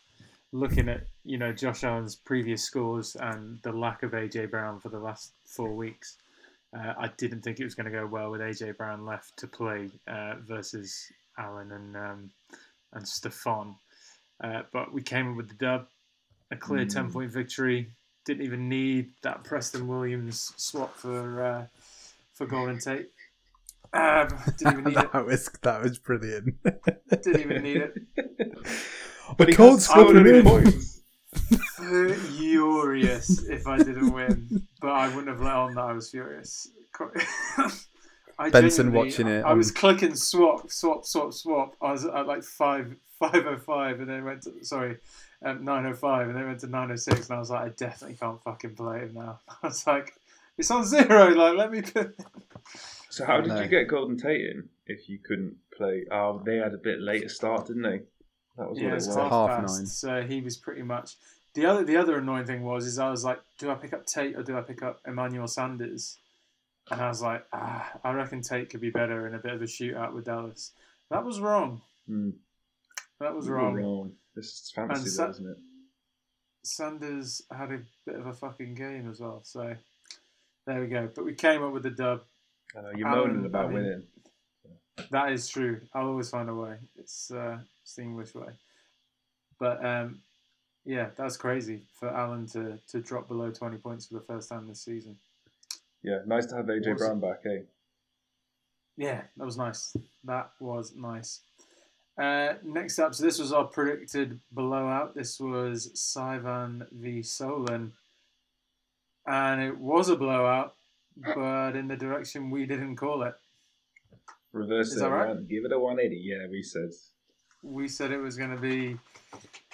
[0.55, 4.91] Looking at you know Josh Allen's previous scores and the lack of AJ Brown for
[4.91, 6.17] the last four weeks,
[6.77, 9.47] uh, I didn't think it was going to go well with AJ Brown left to
[9.47, 12.31] play uh, versus Allen and um,
[12.93, 13.77] and Stefon.
[14.45, 15.87] Uh, but we came in with the dub,
[16.51, 16.93] a clear Mm.
[16.93, 17.89] ten point victory.
[18.27, 21.67] Didn't even need that Preston Williams swap for uh,
[22.35, 23.09] for Golden Tate.
[23.95, 25.13] Um, didn't even need it.
[25.13, 26.57] that was that was brilliant.
[27.09, 27.99] Didn't even need it.
[29.37, 30.45] But he can't has score scored him in.
[30.45, 31.01] points.
[32.37, 36.69] furious if I didn't win, but I wouldn't have let on that I was furious.
[38.39, 41.77] I Benson watching it I was on- clicking swap, swap, swap, swap.
[41.81, 44.99] I was at like five, five oh five, and then went to sorry,
[45.45, 47.63] um, nine oh five, and then went to nine oh six, and I was like,
[47.63, 49.41] I definitely can't fucking play him now.
[49.63, 50.15] I was like,
[50.59, 51.31] it's on zero.
[51.31, 51.83] Like, let me.
[51.83, 52.17] Put...
[53.11, 53.61] So how did No.
[53.61, 56.05] you get Golden Tate in if you couldn't play?
[56.11, 58.01] Oh, they had a bit later start, didn't they?
[58.59, 59.07] That was Yeah, what it was.
[59.17, 59.61] half half nine.
[59.63, 60.01] past.
[60.01, 61.17] So he was pretty much
[61.55, 61.85] the other.
[61.85, 64.43] The other annoying thing was is I was like, do I pick up Tate or
[64.43, 66.19] do I pick up Emmanuel Sanders?
[66.91, 69.63] And I was like, ah, I reckon Tate could be better in a bit of
[69.63, 70.73] a shootout with Dallas.
[71.11, 71.81] That was wrong.
[72.07, 72.31] Hmm.
[73.21, 73.75] That was wrong.
[73.75, 74.13] wrong.
[74.35, 75.59] This is fantasy, And though, Sa- isn't it?
[76.65, 79.41] Sanders had a bit of a fucking game as well.
[79.45, 79.75] So
[80.67, 81.09] There we go.
[81.15, 82.23] But we came up with the dub.
[82.77, 84.03] I know you're Alan, moaning about I winning.
[85.11, 85.81] That is true.
[85.95, 86.77] I'll always find a way.
[86.99, 88.49] It's, uh, it's the English way.
[89.59, 90.21] But um,
[90.85, 94.67] yeah, that's crazy for Alan to, to drop below 20 points for the first time
[94.69, 95.17] this season.
[96.03, 97.61] Yeah, nice to have AJ Was- Brown back, eh?
[98.97, 99.97] Yeah, that was nice.
[100.25, 101.41] That was nice.
[102.19, 105.15] Uh, next up, so this was our predicted blowout.
[105.15, 107.93] This was Saivan v Solon.
[109.27, 110.75] And it was a blowout,
[111.17, 113.35] but in the direction we didn't call it.
[114.53, 115.49] Reverse Is it that right?
[115.49, 116.21] Give it a 180.
[116.23, 116.91] Yeah, we said.
[117.63, 118.97] We said it was going to be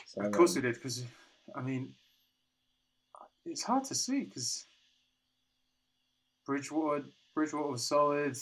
[0.07, 0.19] Simon.
[0.19, 1.05] Of um, course we did, because
[1.57, 1.95] I mean,
[3.45, 4.67] it's hard to see because
[6.47, 8.37] Bridgewater, Bridgewater was solid,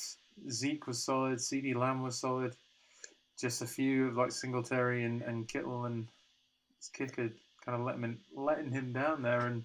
[0.51, 2.55] Zeke was solid, CeeDee Lamb was solid.
[3.39, 6.09] Just a few of like Singletary and, and Kittle and
[6.79, 7.31] his kicker
[7.65, 9.65] kind of letting him letting him down there, and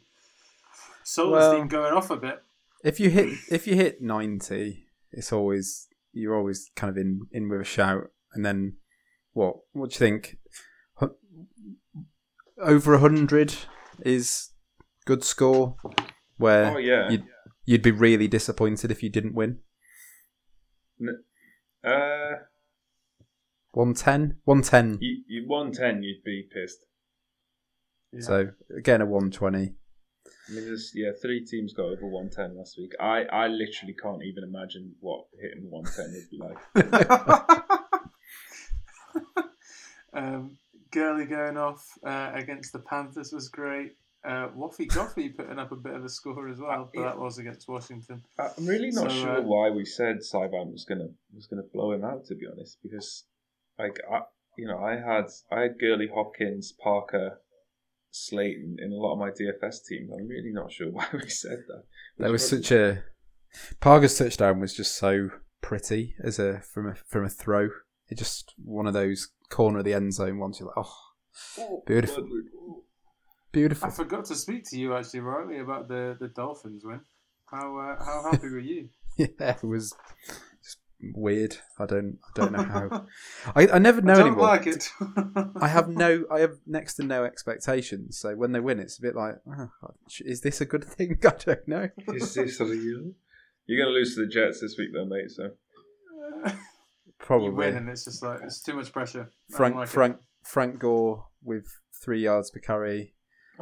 [1.03, 2.43] Solon's Well- team going off a bit.
[2.83, 7.49] If you hit if you hit ninety, it's always you're always kind of in in
[7.49, 8.11] with a shout.
[8.33, 8.77] And then
[9.33, 9.57] what?
[9.73, 10.37] What do you think?
[12.61, 13.55] Over hundred
[14.05, 14.51] is
[15.05, 15.75] good score.
[16.37, 17.09] Where Oh yeah.
[17.09, 17.25] you'd,
[17.65, 19.59] you'd be really disappointed if you didn't win.
[21.83, 22.37] Uh,
[23.71, 24.37] 110?
[24.43, 24.97] 110.
[25.01, 26.85] you, you 110, you'd be pissed.
[28.11, 28.21] Yeah.
[28.21, 29.73] So again, a 120.
[30.51, 32.91] I mean, there's yeah, three teams got over 110 last week.
[32.99, 36.57] I, I literally can't even imagine what hitting 110 would be like.
[40.13, 40.57] um,
[40.91, 43.93] Gurley going off uh, against the Panthers was great.
[44.25, 47.37] Uh, Waffy Goffy putting up a bit of a score as well, but that was
[47.37, 48.21] against Washington.
[48.37, 51.93] I'm really not So, sure uh, why we said Saivan was gonna was gonna blow
[51.93, 52.25] him out.
[52.25, 53.23] To be honest, because
[53.79, 54.21] like I,
[54.57, 57.39] you know, I had I had Gurley, Hopkins, Parker,
[58.11, 60.11] Slayton in a lot of my DFS teams.
[60.11, 61.83] I'm really not sure why we said that.
[62.19, 63.03] That was such a
[63.79, 65.29] Parker's touchdown was just so
[65.61, 67.69] pretty as a from a from a throw.
[68.09, 70.59] It just one of those corner of the end zone ones.
[70.59, 70.85] You're like,
[71.57, 72.27] oh, beautiful.
[73.51, 73.87] beautiful.
[73.87, 77.01] I forgot to speak to you actually, Riley, about the, the Dolphins win.
[77.45, 78.89] How uh, how happy were you?
[79.17, 79.93] yeah, it was
[80.29, 80.39] just
[81.13, 81.57] weird.
[81.79, 83.05] I don't I don't know how.
[83.55, 84.47] I, I never know I don't anymore.
[84.47, 84.89] like it.
[85.59, 88.17] I have no, I have next to no expectations.
[88.17, 89.69] So when they win, it's a bit like, oh,
[90.19, 91.19] is this a good thing?
[91.25, 91.89] I don't know.
[92.13, 93.13] Is this real?
[93.65, 95.31] You're gonna lose to the Jets this week, though, mate.
[95.31, 95.51] So
[96.43, 96.61] probably you
[97.19, 99.21] Probably win, and it's just like it's too much pressure.
[99.21, 99.89] I don't Frank it.
[99.89, 101.65] Frank Frank Gore with
[102.03, 103.13] three yards per carry,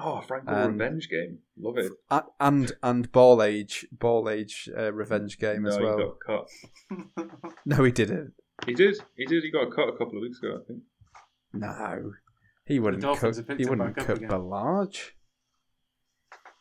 [0.02, 1.92] oh, Franco Um, revenge game, love it.
[2.40, 5.98] And and ball age ball age uh, revenge game no, as well.
[5.98, 7.30] he got cut.
[7.66, 8.34] No, he didn't.
[8.66, 8.98] He did.
[9.16, 9.44] He did.
[9.44, 10.82] He got cut a couple of weeks ago, I think.
[11.54, 12.12] No,
[12.66, 13.14] he wouldn't cook.
[13.14, 14.30] Dolphins have He wouldn't back up cook again.
[14.30, 15.12] Ballage.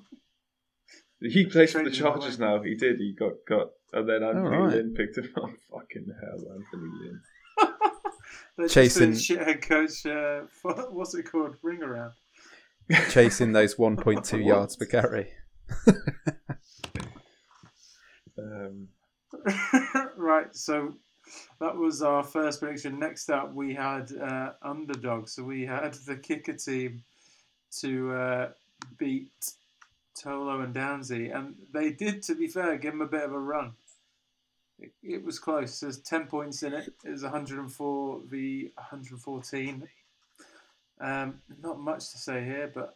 [1.21, 1.99] He plays for the Traded.
[1.99, 2.61] Chargers now.
[2.61, 2.97] He did.
[2.99, 4.73] He got cut, and then Anthony right.
[4.75, 5.49] Lynn picked him up.
[5.71, 7.21] Fucking hell, Anthony Lynn.
[8.57, 10.05] They're just Chasing- doing shit head coach.
[10.05, 10.41] Uh,
[10.91, 11.55] what's it called?
[11.63, 12.11] Ring around.
[13.09, 15.31] Chasing those 1.2 yards per carry.
[18.37, 18.89] Um,
[20.17, 20.93] right, so
[21.59, 22.99] that was our first prediction.
[22.99, 25.27] Next up, we had uh, underdog.
[25.27, 27.03] So we had the kicker team
[27.79, 28.49] to uh,
[28.97, 29.31] beat
[30.17, 33.39] Tolo and Downsy, and they did, to be fair, give them a bit of a
[33.39, 33.73] run.
[34.79, 35.79] It, it was close.
[35.79, 36.93] There's 10 points in it.
[37.03, 39.87] It was 104 v 114.
[41.01, 42.95] Um, not much to say here, but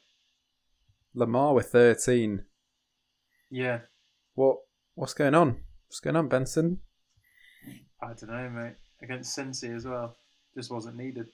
[1.14, 2.44] Lamar with 13.
[3.50, 3.80] yeah,
[4.36, 4.58] What
[4.96, 5.58] what's going on?
[5.88, 6.80] What's going on, Benson?
[8.02, 8.76] I don't know, mate.
[9.02, 10.16] Against Cincy as well,
[10.56, 11.28] just wasn't needed.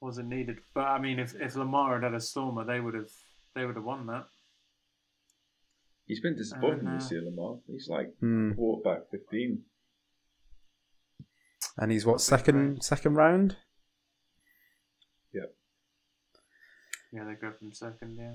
[0.00, 0.60] Wasn't needed.
[0.74, 3.10] But I mean, if, if Lamar had had a stormer, they would have
[3.54, 4.26] they would have won that.
[6.06, 7.58] he's been disappointing And, uh, this year, Lamar.
[7.66, 8.52] He's like Hmm.
[8.52, 9.62] quarterback 15.
[11.76, 13.56] And he's what second second round?
[17.12, 18.16] Yeah, they go from second.
[18.18, 18.34] Yeah.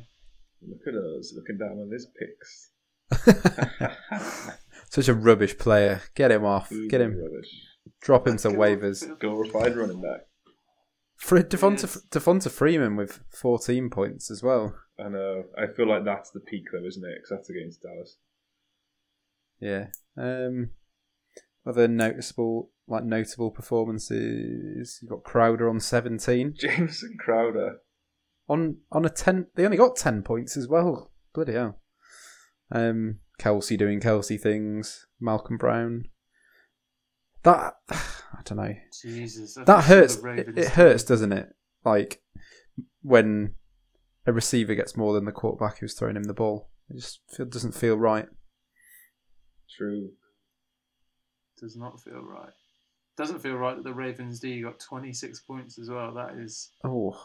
[0.67, 2.71] Look at us looking down on his picks.
[4.89, 6.01] Such a rubbish player.
[6.15, 6.71] Get him off.
[6.71, 7.17] Uber Get him.
[7.17, 7.49] Rubbish.
[8.01, 9.09] Drop him to Get waivers.
[9.11, 10.21] off- Glorified running back.
[11.17, 12.05] For Devonta, Yes.
[12.11, 14.75] Devonta Freeman with 14 points as well.
[14.99, 15.45] I know.
[15.57, 17.15] I feel like that's the peak, though, isn't it?
[17.17, 18.17] Because that's against Dallas.
[19.59, 19.87] Yeah.
[20.17, 20.71] Um,
[21.65, 24.99] other noticeable, like notable performances.
[25.01, 27.77] You've got Crowder on 17 Jamison Crowder.
[28.47, 29.47] On on a 10.
[29.55, 31.11] They only got 10 points as well.
[31.33, 31.79] Bloody hell.
[32.71, 35.07] Um, Kelce doing Kelce things.
[35.19, 36.05] Malcolm Brown.
[37.43, 38.73] That I don't know.
[39.01, 40.15] Jesus, I That hurts.
[40.23, 41.49] It, it hurts, doesn't it?
[41.83, 42.21] Like
[43.01, 43.55] when
[44.25, 46.69] a receiver gets more than the quarterback who's throwing him the ball.
[46.89, 48.27] It just feel, doesn't feel right.
[49.77, 50.09] True.
[51.59, 52.53] Does not feel right.
[53.17, 56.13] Doesn't feel right that the Ravens D got 26 points as well.
[56.13, 57.17] That is Oh,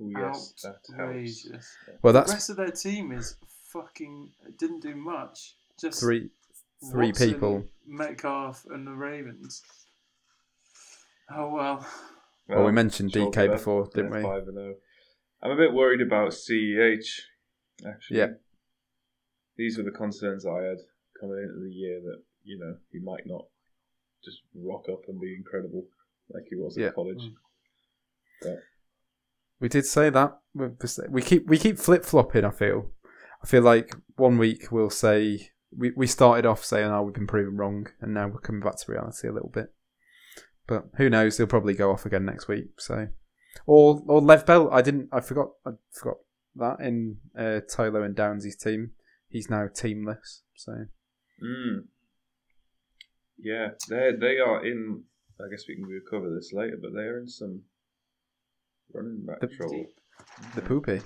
[0.00, 1.00] Oh, yes, that helps.
[1.00, 1.76] outrageous.
[2.02, 3.36] well, The rest of their team is
[3.72, 5.54] fucking didn't do much.
[5.80, 6.30] Just three
[6.90, 7.64] three Watson, people.
[7.86, 9.62] Metcalf and the Ravens.
[11.30, 11.86] Oh well.
[12.48, 14.26] Well, we mentioned DK it before, didn't They're we?
[14.26, 14.74] Five and oh.
[15.42, 17.20] I'm a bit worried about CEH.
[17.86, 18.28] Actually, Yeah.
[19.56, 20.78] These were the concerns I had
[21.20, 23.46] coming into the year that you know he might not
[24.24, 25.86] just rock up and be incredible
[26.30, 26.88] like he was Yeah.
[26.88, 27.30] at college.
[28.44, 28.56] Mm.
[29.60, 30.38] We did say that.
[31.08, 32.44] We keep we keep flip flopping.
[32.44, 32.90] I feel.
[33.42, 37.26] I feel like one week we'll say we, we started off saying oh we've been
[37.26, 39.72] proven wrong, and now we're coming back to reality a little bit.
[40.66, 41.36] But who knows?
[41.36, 42.66] He'll probably go off again next week.
[42.78, 43.08] So,
[43.66, 44.70] or or Lev Bell.
[44.72, 45.08] I didn't.
[45.12, 45.50] I forgot.
[45.64, 46.16] I forgot
[46.56, 48.92] that in uh, and Downsy's team.
[49.28, 50.40] He's now teamless.
[50.54, 50.86] So
[51.42, 51.84] Mm.
[53.38, 55.04] Yeah, they they are in.
[55.38, 57.62] I guess we can cover this later, but they are in some
[58.92, 59.86] running back The- trouble.
[60.54, 61.00] the poopy.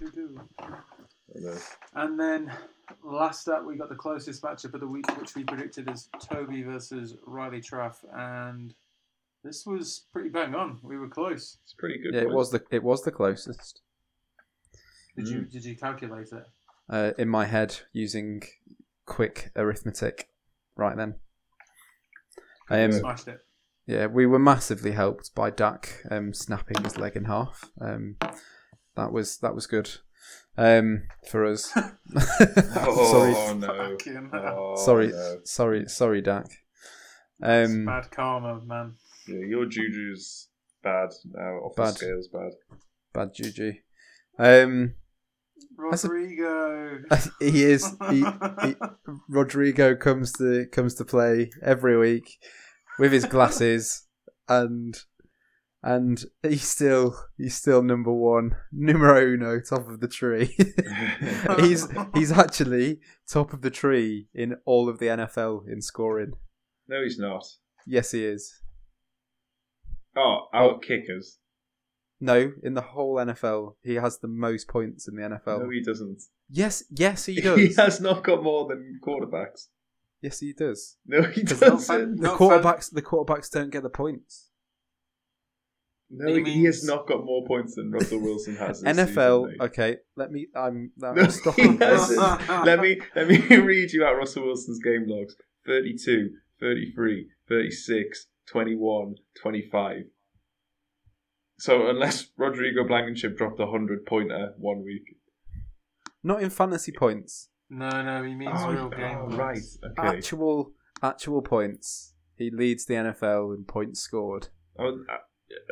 [1.94, 2.52] And then
[3.04, 6.62] last up, we got the closest matchup of the week, which we predicted as Toby
[6.62, 8.74] versus Riley Traff, and
[9.44, 10.80] this was pretty bang on.
[10.82, 11.58] We were close.
[11.62, 12.14] It's pretty good.
[12.14, 12.34] Yeah, it boys.
[12.34, 13.80] was the it was the closest
[15.16, 15.50] Did you Mm.
[15.50, 16.46] did you calculate it?
[16.88, 18.42] uh, in my head using
[19.06, 20.30] quick arithmetic
[20.76, 21.14] right then.
[22.68, 23.44] I um, Smashed it.
[23.90, 27.68] Yeah, we were massively helped by Dak um, snapping his leg in half.
[27.80, 28.18] Um,
[28.94, 29.90] that was that was good
[30.56, 31.72] um, for us.
[32.76, 33.96] Oh sorry, no!
[33.98, 34.30] Fucking.
[34.32, 35.38] Oh, sorry, no.
[35.42, 36.46] sorry, sorry, Dak.
[37.42, 38.94] Um, bad karma, man.
[39.26, 40.50] Yeah, your juju's
[40.84, 41.58] bad now.
[41.64, 41.88] Off Bad.
[41.88, 42.52] the scales, bad.
[43.12, 43.72] bad juju.
[44.38, 44.94] Um,
[45.90, 47.02] That's a- Rodrigo.
[47.40, 47.92] he is.
[48.08, 48.24] He,
[48.62, 48.76] he,
[49.28, 52.38] Rodrigo comes to comes to play every week
[52.98, 54.06] with his glasses,
[54.48, 54.96] and
[55.82, 60.56] and he's still he's still number one, numero uno, top of the tree.
[61.60, 66.32] he's he's actually top of the tree in all of the NFL in scoring.
[66.88, 67.44] no, he's not.
[67.86, 68.52] Yes, he is.
[70.16, 71.38] Oh, our kickers.
[72.20, 75.60] No, in the whole NFL, he has the most points in the NFL.
[75.62, 76.20] No, he doesn't.
[76.50, 77.58] yes, yes, he does.
[77.58, 79.68] He has not got more than quarterbacks.
[80.22, 80.96] Yes, he does.
[81.06, 82.16] No, he doesn't.
[82.16, 84.48] The Not quarterbacks, the quarterbacks don't get the points.
[86.12, 88.82] No, He he, he has not got more points than Russell Wilson has.
[88.82, 89.50] NFL.
[89.50, 90.48] season, okay, let me.
[90.56, 90.90] I'm.
[91.04, 92.16] I'm No, stop he this.
[92.18, 92.48] hasn't.
[92.66, 99.14] let me let me read you out Russell Wilson's game logs 32, 33, 36, 21,
[99.40, 99.96] 25.
[101.60, 105.16] So unless Rodrigo Blankenship dropped a 100 pointer one week.
[106.24, 107.49] Not in fantasy points.
[107.70, 109.16] No, no, he means real game.
[109.20, 109.58] oh, right.
[109.84, 110.16] Okay.
[110.16, 112.14] Actual actual points.
[112.36, 114.48] He leads the NFL in points scored.
[114.78, 115.16] Oh, uh,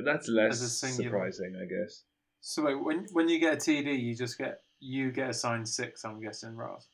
[0.04, 1.10] that's less As a singular.
[1.10, 2.04] surprising, I guess.
[2.40, 6.04] So wait, when when you get a TD, you just get you get assigned six.
[6.04, 6.88] I'm guessing, Ross.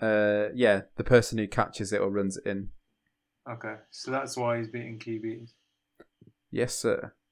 [0.00, 2.68] Uh, yeah, the person who catches it or runs it in.
[3.50, 5.50] Okay, so that's why he's beating QBs.
[6.50, 7.14] Yes, sir.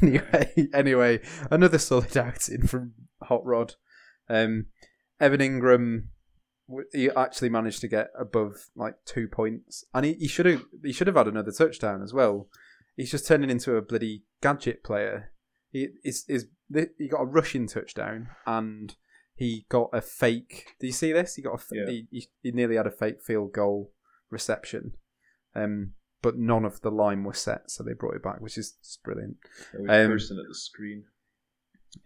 [0.00, 3.74] Anyway, anyway, another solid outing from Hot Rod.
[4.28, 4.66] Um,
[5.22, 6.04] Evan Engram,
[6.92, 10.92] he actually managed to get above like two points, and he, he should have he
[10.92, 12.48] should have had another touchdown as well.
[12.96, 15.32] He's just turning into a bloody gadget player.
[15.70, 16.46] He is is
[16.98, 18.94] he got a rushing touchdown and
[19.34, 20.74] he got a fake.
[20.80, 21.36] Do you see this?
[21.36, 21.86] He got a Yeah.
[22.10, 23.92] he, he nearly had a fake field goal
[24.30, 24.92] reception.
[25.54, 28.76] Um, but none of the line was set, so they brought it back, which is
[29.04, 29.36] brilliant.
[29.72, 31.04] The Um, person at the screen.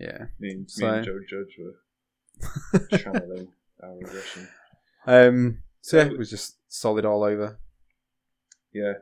[0.01, 0.27] Yeah.
[0.39, 1.75] Me and, So- me and Joe Judge were
[2.99, 3.49] channeling
[3.83, 4.49] our aggression.
[5.07, 7.59] Um, so yeah, it was just solid all over.
[8.73, 8.95] Yeah.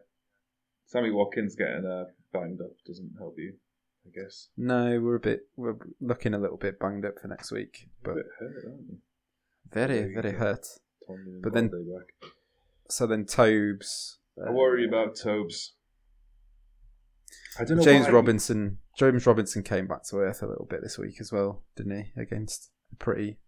[0.86, 3.54] Sammy Watkins getting uh, banged up doesn't help you,
[4.06, 4.48] I guess.
[4.56, 8.04] No, we're a bit we're looking a little bit banged up for next week, A
[8.04, 8.64] but bit hurt,
[9.72, 10.38] very very go.
[10.38, 10.66] hurt.
[11.42, 11.70] But then-.
[12.88, 15.72] So then Tobes, I worry about Tobes.
[17.58, 18.08] I don't know James.
[18.08, 18.78] Robinson.
[18.96, 22.20] James Robinson came back to earth a little bit this week as well, didn't he?
[22.20, 23.38] Against pretty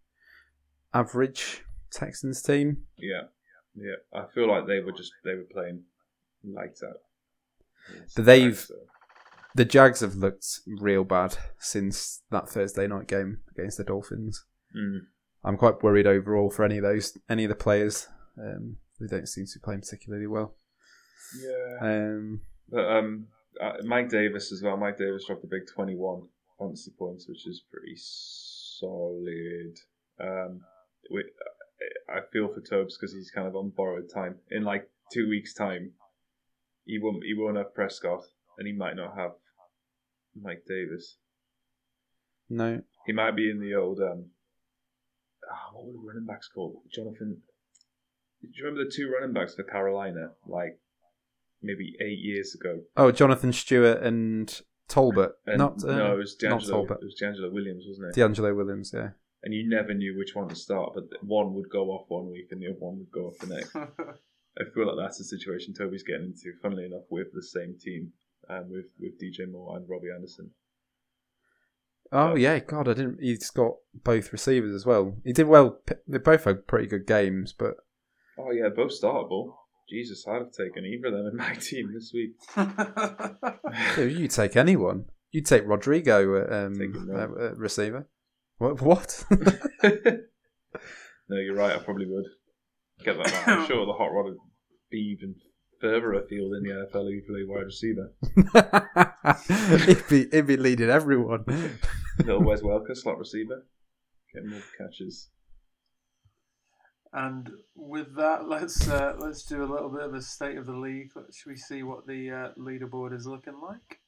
[0.94, 2.84] average Texans team.
[2.99, 3.22] Yeah,
[3.74, 3.97] yeah.
[4.14, 5.84] I feel like they were just they were playing
[6.44, 6.97] lights out.
[8.14, 8.74] But they've- So,
[9.55, 14.44] The Jags have looked real bad since that Thursday night game against the Dolphins.
[14.76, 15.01] mm.
[15.44, 18.09] I'm quite worried overall for any of those, any of the players.
[18.36, 20.57] Um, they don't seem to be playing particularly well.
[21.40, 21.78] Yeah.
[21.80, 23.28] Um, But um,
[23.61, 24.76] uh, Mike Davis as well.
[24.76, 26.22] Mike Davis dropped a big 21
[26.59, 27.94] fantasy points, which is pretty
[28.79, 29.77] solid.
[30.20, 30.61] Um,
[31.11, 31.24] we,
[32.09, 34.37] I feel for Tobes because he's kind of on borrowed time.
[34.51, 35.93] In like two weeks' time,
[36.85, 38.24] he won't he won't have Prescott,
[38.59, 39.33] and he might not have
[40.41, 41.16] Mike Davis.
[42.49, 42.83] No.
[43.07, 44.27] He might be in the old um.
[45.51, 46.77] ah, what were the running backs called?
[46.93, 47.43] Jonathan.
[48.43, 50.31] Do you remember the two running backs for Carolina?
[50.47, 50.79] Like
[51.62, 52.81] maybe eight years ago.
[52.97, 55.32] Oh, Jonathan Stewart and Talbot.
[55.47, 56.68] And not uh, no, it was not DeAngelo.
[56.68, 56.99] Talbot.
[57.03, 58.20] It was DeAngelo Williams, wasn't it?
[58.20, 58.93] DeAngelo Williams.
[58.95, 59.11] Yeah.
[59.43, 62.49] and you never knew which one to start, but one would go off one week
[62.51, 63.74] and the other one would go off the next.
[64.59, 66.57] I feel like that's the situation Toby's getting into.
[66.62, 68.12] Funnily enough, with the same team,
[68.49, 70.51] um, with with DJ Moore and Robbie Anderson.
[72.12, 73.18] Oh yeah, God, I didn't.
[73.20, 75.16] He's got both receivers as well.
[75.24, 75.80] He did well.
[76.07, 77.74] They both had pretty good games, but
[78.39, 79.55] Oh yeah, both startable.
[79.89, 82.34] Jesus, I'd have taken either of them in my team this week.
[83.99, 85.07] you take anyone.
[85.30, 87.14] You'd take Rodrigo uh, um, Take yeah.
[87.14, 88.09] Uh, at uh, receiver.
[88.59, 88.80] What?
[88.80, 89.24] What?
[89.30, 89.41] no,
[91.28, 91.76] you're right.
[91.76, 92.24] I probably would
[93.05, 93.47] get that.
[93.47, 93.59] Man.
[93.61, 94.39] I'm sure the hot rod would
[94.91, 95.34] be even
[95.80, 98.14] further afield in the NFL if you play wide receiver.
[99.87, 101.45] he'd be he'd be leading everyone.
[102.18, 103.66] Little Wes Welker, slot receiver,
[104.32, 105.28] get more catches.
[107.17, 110.77] And with that, let's uh, let's do a little bit of a state of the
[110.77, 111.11] league.
[111.33, 114.01] Should we see what the uh, leaderboard is looking like?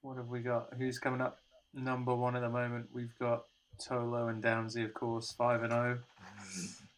[0.00, 0.68] What have we got?
[0.78, 1.38] Who's coming up
[1.74, 2.86] number one at the moment?
[2.92, 3.42] We've got
[3.86, 5.98] Tolo and Downsy, of course, five and zero.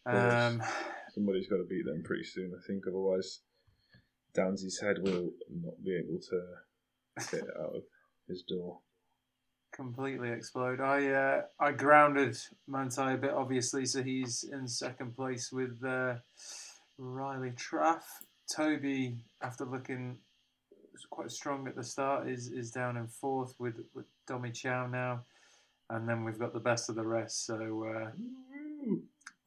[0.07, 0.63] Um,
[1.13, 2.85] Somebody's got to beat them pretty soon, I think.
[2.87, 3.41] Otherwise,
[4.37, 6.43] Downsy's head will not be able to
[7.33, 7.83] get it out of
[8.29, 8.79] his door.
[9.79, 10.81] Completely explode.
[10.81, 16.15] I uh, I grounded Manti a bit, obviously, so he's in second place with uh,
[16.99, 18.03] Riley Traff.
[18.53, 20.19] Toby, after looking
[21.11, 25.21] quite strong at the start, is is down in fourth with with Domi Chow now,
[25.91, 27.47] and then we've got the best of the rest.
[27.47, 28.11] So uh,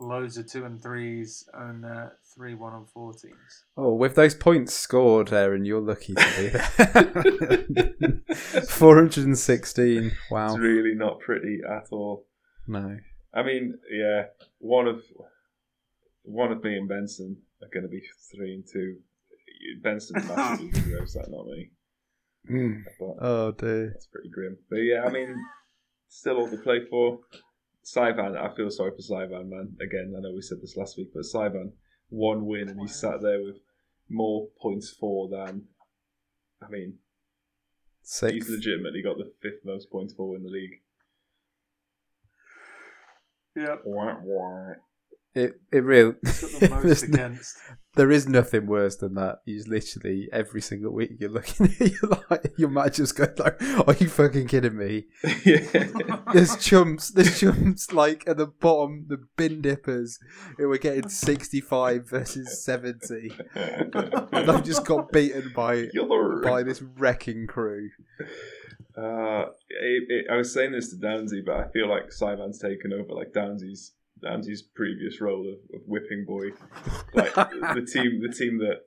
[0.02, 3.64] loads of two and threes and uh, three one and four teams.
[3.78, 7.93] Oh, with those points scored, Aaron, you're lucky to
[8.28, 8.36] be
[8.68, 10.12] 416.
[10.30, 10.47] Wow.
[10.47, 12.26] It's really not pretty at all.
[12.68, 12.97] No.
[13.34, 14.24] I mean, yeah,
[14.60, 15.02] one of
[16.24, 18.02] one of me and Benson are going to be
[18.36, 18.97] three and two.
[19.82, 21.72] Benson massively deserves that, not me.
[22.99, 23.91] But Oh, dear.
[23.93, 24.58] That's pretty grim.
[24.70, 25.36] But yeah, I mean,
[26.10, 27.20] still all to play for.
[27.84, 29.75] Saivan, I feel sorry for Saivan, man.
[29.82, 31.71] Again, I know we said this last week, but Saivan,
[32.09, 33.57] one win and he sat there with
[34.09, 35.63] more points for than.
[36.61, 36.99] I mean,
[38.03, 38.34] Six.
[38.34, 40.82] he's legitimately got the fifth most points for in the league.
[43.55, 44.73] Yeah, Wah, wah.
[45.34, 46.11] It, it really.
[46.21, 47.57] the most there's against.
[47.95, 49.39] there is nothing worse than that.
[49.45, 53.95] You literally every single week you're looking at you're like your manager's going like, "Are
[53.95, 55.05] you fucking kidding me?"
[55.45, 55.88] yeah.
[56.34, 60.19] There's chumps, there's chumps like at the bottom, the bin dippers
[60.57, 65.88] who are getting 65 versus 70, and I've just got beaten by
[66.43, 67.89] by this wrecking crew.
[68.97, 72.91] Uh, it, it, I was saying this to Downsy, but I feel like Sivan's taken
[72.91, 73.93] over like Downsy's
[74.24, 76.49] Downsy's previous role of, of whipping boy,
[77.13, 78.82] like the team the team that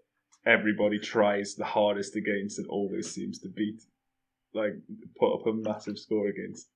[0.47, 3.81] everybody tries the hardest against and always seems to beat,
[4.53, 4.75] like
[5.19, 6.69] put up a massive score against.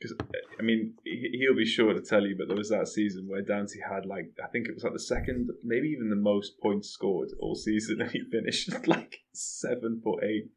[0.00, 0.16] Because
[0.58, 3.42] I mean, he- he'll be sure to tell you, but there was that season where
[3.42, 6.88] Downsy had like I think it was like the second, maybe even the most points
[6.90, 10.50] scored all season, and he finished like seven or eight.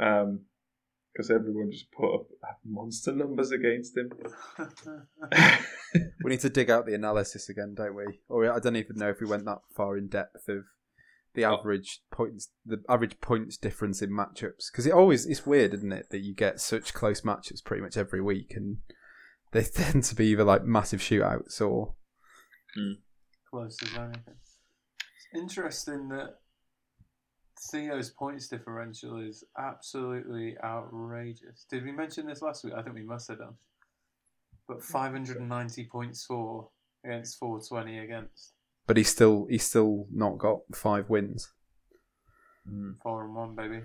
[0.00, 0.40] Um,
[1.14, 2.26] because everyone just put up
[2.64, 4.10] monster numbers against him.
[6.24, 8.04] We need to dig out the analysis again, don't we?
[8.28, 10.64] Or I don't even know if we went that far in depth of
[11.34, 11.54] the Oh.
[11.56, 14.72] average points, the average points difference in matchups.
[14.72, 17.96] Because it always it's weird, isn't it, that you get such close matchups pretty much
[17.96, 18.78] every week, and
[19.52, 21.94] they tend to be either like massive shootouts or
[22.74, 22.94] hmm.
[23.50, 24.22] close as anything.
[24.26, 26.38] It's interesting that
[27.70, 31.66] Theo's points differential is absolutely outrageous.
[31.70, 32.74] Did we mention this last week?
[32.76, 33.54] I think we must have done.
[34.68, 36.70] But 590 points for
[37.04, 38.52] against 420 against.
[38.86, 41.52] but he's still he's still not got five wins.
[43.02, 43.80] Four and one, baby.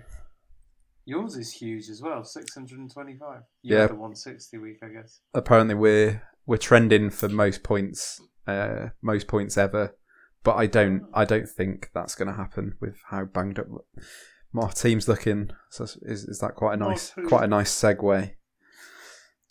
[1.04, 3.42] Yours is huge as well, 625.
[3.62, 3.80] You Yeah.
[3.82, 5.20] had the 160 week, I guess.
[5.34, 9.96] Apparently, we're we're trending for most points, uh, most points ever.
[10.42, 13.66] But I don't I don't think that's going to happen with how banged up
[14.52, 15.50] my team's looking.
[15.70, 18.32] So is is that quite a nice Oh, quite a nice segue?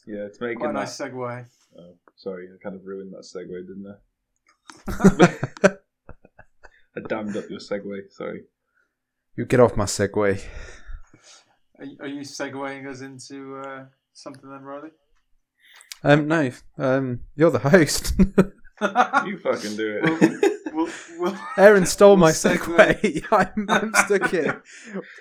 [0.08, 0.80] Yeah, it's making Quite a that.
[0.80, 1.46] nice segue.
[1.78, 3.86] Oh, sorry, I kind of ruined that segue, didn't
[5.68, 5.76] I?
[6.98, 8.12] I damned up your segue.
[8.12, 8.44] Sorry.
[9.36, 10.44] You get off my segue.
[11.78, 14.90] Are, you- are you segueing us into uh, something then, Riley?
[16.04, 18.14] Um, no, um, you're the host.
[18.82, 20.04] You fucking do it.
[20.22, 20.52] We'll,
[21.18, 23.02] we'll, Aaron stole my We'll segue.
[23.02, 23.24] segue.
[23.32, 24.64] I'm, I'm stuck here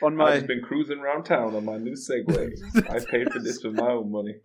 [0.03, 0.25] on my.
[0.25, 0.35] I've my.
[0.37, 2.53] just been cruising around town on my new Segway.
[2.91, 4.37] I paid for this with my own money.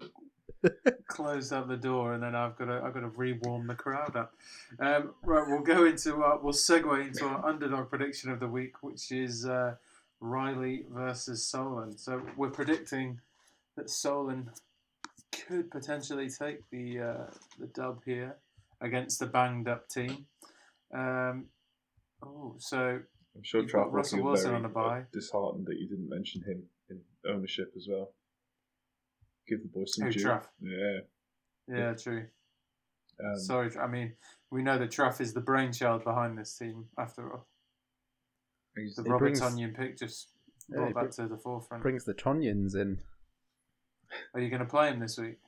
[1.07, 4.15] close out the door, and then I've got to I've got to re-warm the crowd
[4.15, 4.33] up.
[4.79, 8.81] Um, right, we'll go into our, we'll segue into our underdog prediction of the week,
[8.81, 9.75] which is uh,
[10.21, 11.97] Riley versus Solon.
[11.97, 13.19] So we're predicting
[13.75, 14.49] that Solon
[15.47, 17.25] could potentially take the uh,
[17.59, 18.37] the dub here
[18.81, 20.25] against the banged up team.
[20.93, 21.45] Um,
[22.23, 22.99] oh, so
[23.35, 24.99] I'm sure You've got Russell feel Wilson very on the bye.
[24.99, 28.13] uh, disheartened that you didn't mention him in ownership as well.
[29.47, 30.23] Give the boys some Who, due.
[30.25, 30.43] Trav?
[30.61, 30.99] Yeah.
[31.67, 32.25] yeah, true.
[33.23, 34.13] Um, Sorry, I mean
[34.51, 36.85] we know that Traff is the brainchild behind this team.
[36.97, 37.47] After all,
[38.75, 40.29] he's- the He Robert brings- Tonyan pick just
[40.69, 41.81] brought he that to the forefront.
[41.83, 42.99] brings the Tonyans in.
[44.33, 45.39] Are you going to play him this week?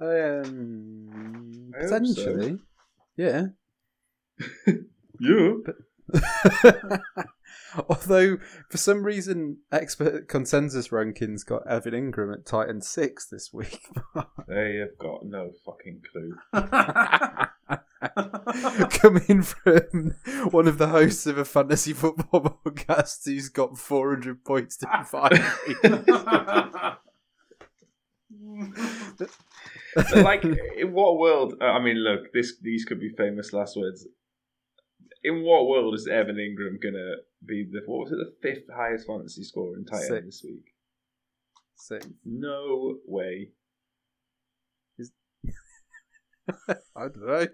[0.00, 1.98] Um, I hope so.
[2.00, 2.58] potentially,
[3.16, 3.46] yeah.
[5.20, 5.52] Yeah.
[7.88, 8.36] Although
[8.70, 13.80] for some reason, expert consensus rankings got Evan Engram at tight end six this week.
[14.46, 16.36] They have got no fucking clue.
[18.90, 20.14] Coming from
[20.50, 25.32] one of the hosts of a fantasy football podcast who's got 400 points to five.
[30.14, 31.54] Like, in what world?
[31.60, 34.06] I mean, look, this these could be famous last words.
[35.24, 37.14] In what world is Evan Engram gonna
[37.44, 40.74] be the what was it the fifth highest fantasy scorer in tight end this week?
[41.76, 42.06] Six.
[42.24, 43.50] No way.
[46.96, 47.46] I don't know.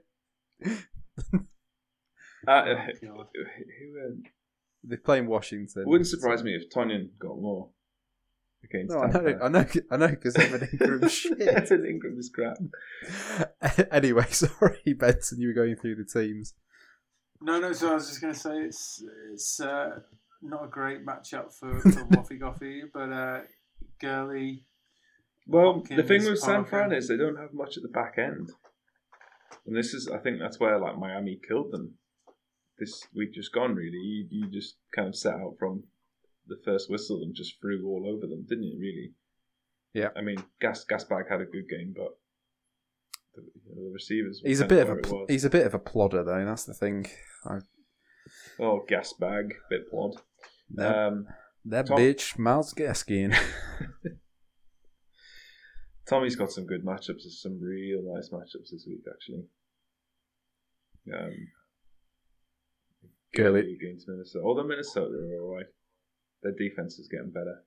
[2.48, 2.64] Uh,
[3.02, 3.26] God.
[3.34, 4.22] who, um,
[4.82, 5.82] They're playing Washington.
[5.82, 7.68] it wouldn't surprise me if Tonyan got more
[8.64, 8.94] against.
[8.94, 11.40] No, I know, I know, I know, because Evan Engram's shit.
[11.40, 12.58] Evan Engram is crap.
[13.92, 16.54] anyway, sorry, Benson, you were going through the teams.
[17.41, 17.72] No, no.
[17.72, 20.01] So I was just going to say it's it's uh,
[20.43, 23.41] not a great matchup for, for Waffy Goffy, but uh,
[24.01, 24.64] Gurley.
[25.47, 28.14] Well, Hopkins, the thing with San Fran is they don't have much at the back
[28.18, 28.51] end,
[29.66, 31.95] and this is I think that's where like Miami killed them
[32.78, 33.74] this week just gone.
[33.74, 35.84] Really, you, you just kind of set out from
[36.47, 38.78] the first whistle and just threw all over them, didn't you?
[38.78, 39.12] Really?
[39.93, 40.09] Yeah.
[40.16, 42.16] I mean, Gas Gasbag had a good game, but
[43.35, 44.41] the, you know, the receivers.
[44.45, 46.45] He's a bit of a he's a bit of a plodder though.
[46.45, 47.07] That's the thing.
[47.45, 47.59] I,
[48.59, 50.16] oh Gasbag, bit plod.
[50.74, 51.26] that Um,
[51.64, 53.37] that Tom- bitch, Myles Gaskin.
[56.09, 57.22] Tommy's got some good matchups.
[57.22, 59.45] There's some real nice matchups this week, actually.
[61.14, 61.33] Um,
[63.35, 63.74] Gurley.
[63.81, 64.45] against Minnesota.
[64.45, 65.66] Although Minnesota are all right.
[66.43, 67.62] Their defense is getting better.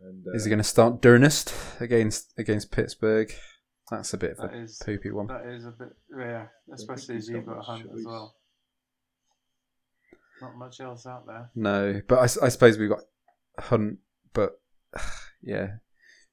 [0.00, 3.32] And, uh, Is he going to start D'Ernest against against Pittsburgh?
[3.90, 5.26] That's a bit of That a is poopy one.
[5.28, 8.04] that is a bit yeah, especially he's as you've got got a much hunt as
[8.04, 8.34] well.
[10.40, 11.50] Not much else out there.
[11.54, 13.02] No, but I suppose we've got
[13.58, 13.98] Hunt,
[14.32, 14.60] but
[15.42, 15.76] yeah,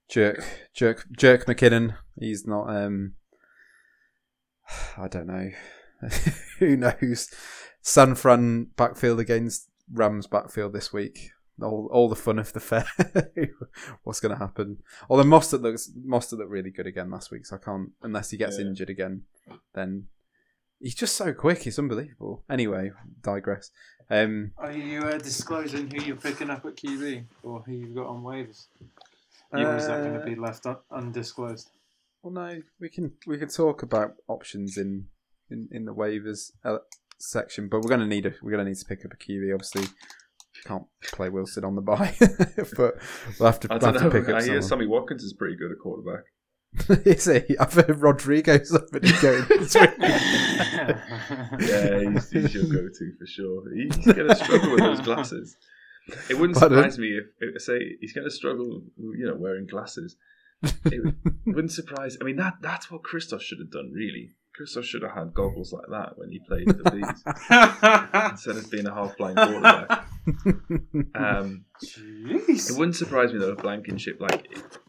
[0.10, 0.44] Jerk,
[0.74, 1.96] Jerk, Jerick McKinnon.
[2.20, 2.70] He's not.
[2.70, 3.14] um
[4.98, 5.50] I don't know.
[6.60, 7.30] Who knows?
[7.82, 11.32] San Fran backfield against Rams backfield this week.
[11.62, 12.86] All, all the fun of the fair.
[14.04, 14.80] What's going to happen?
[15.10, 18.38] Although Mostert looks Mostert looked really good again last week, so I can't unless he
[18.38, 18.66] gets Yeah.
[18.66, 19.24] injured again.
[19.74, 20.08] Then
[20.80, 21.66] he's just so quick.
[21.66, 22.44] It's unbelievable.
[22.50, 22.92] Anyway,
[23.22, 23.72] digress.
[24.10, 28.08] Um, Are you uh, disclosing who you're picking up at QB or who you've got
[28.08, 28.66] on waivers?
[29.52, 31.70] or is that going to Uh, be left un- undisclosed?
[32.22, 35.08] Well, no, we can we can talk about options in
[35.50, 36.80] in, in the waivers uh,
[37.18, 39.54] section, but we're gonna need a we're gonna need to pick up a QB.
[39.54, 39.86] Obviously,
[40.66, 42.96] can't play Wilson on the bye, but
[43.40, 44.10] we'll have to, I we'll don't have to know.
[44.10, 44.64] pick up I hear someone.
[44.64, 46.24] Sammy Watkins is pretty good at quarterback.
[47.06, 47.58] Is he?
[47.58, 49.92] I've heard Rodrigo's somebody going this week.
[51.60, 53.64] Yeah, he's, he's your go-to for sure.
[53.74, 55.56] He's going to struggle with those glasses.
[56.30, 56.78] It wouldn't Pardon?
[56.80, 60.18] surprise me if, if say he's going to struggle, you know, wearing glasses.
[60.86, 62.18] It wouldn't surprise.
[62.20, 63.92] I mean, that that's what Christoph should have done.
[63.94, 68.70] Really, Christoph should have had goggles like that when he played the bees instead of
[68.72, 70.05] being a half-blind quarterback.
[71.16, 74.48] Um, it wouldn't surprise me though if Blankenship like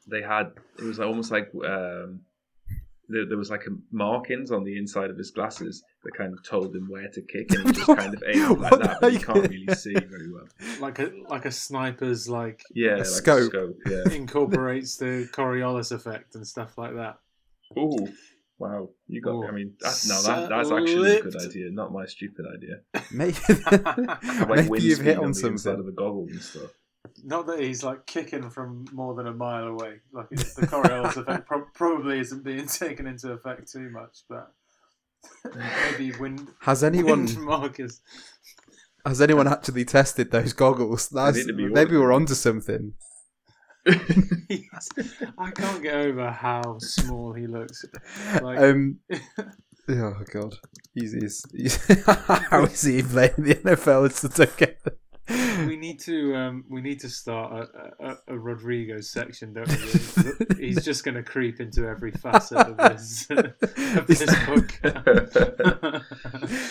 [0.08, 2.20] they had it was almost like um,
[3.08, 6.42] there, there was like a markings on the inside of his glasses that kind of
[6.44, 9.18] told him where to kick, and he just kind of aimed like that, but you
[9.20, 10.46] can't really see very well.
[10.80, 13.50] like a like a sniper's like Yeah, like scope.
[13.50, 13.76] scope.
[13.86, 14.12] Yeah.
[14.12, 17.18] incorporates the Coriolis effect and stuff like that.
[17.78, 18.08] Ooh,
[18.58, 18.88] wow!
[19.06, 19.32] You got.
[19.32, 19.46] Ooh.
[19.46, 22.80] I mean, that's no, that, that's actually a good idea, not my stupid idea.
[23.12, 23.36] maybe
[23.70, 25.80] like maybe you've hit on on the inside something.
[25.80, 26.70] of the goggles and stuff.
[27.24, 30.00] Not that he's like kicking from more than a mile away.
[30.12, 34.52] Like the Coriolis effect pro- probably isn't being taken into effect too much, but
[35.54, 38.00] maybe wind, Has anyone wind Marcus.
[39.06, 41.08] has anyone actually tested those goggles?
[41.08, 42.94] That's, need to be maybe we're onto something.
[45.38, 47.84] I can't get over how small he looks.
[48.42, 48.98] Like, Um,
[49.88, 50.56] oh god,
[50.94, 51.76] he's, he's, he's
[52.06, 54.06] how is he playing the NFL?
[54.06, 54.98] It's the together.
[55.28, 59.76] We need to um, we need to start a, a, a Rodrigo section, don't we?
[60.66, 64.80] He's just going to creep into every facet of this of this book.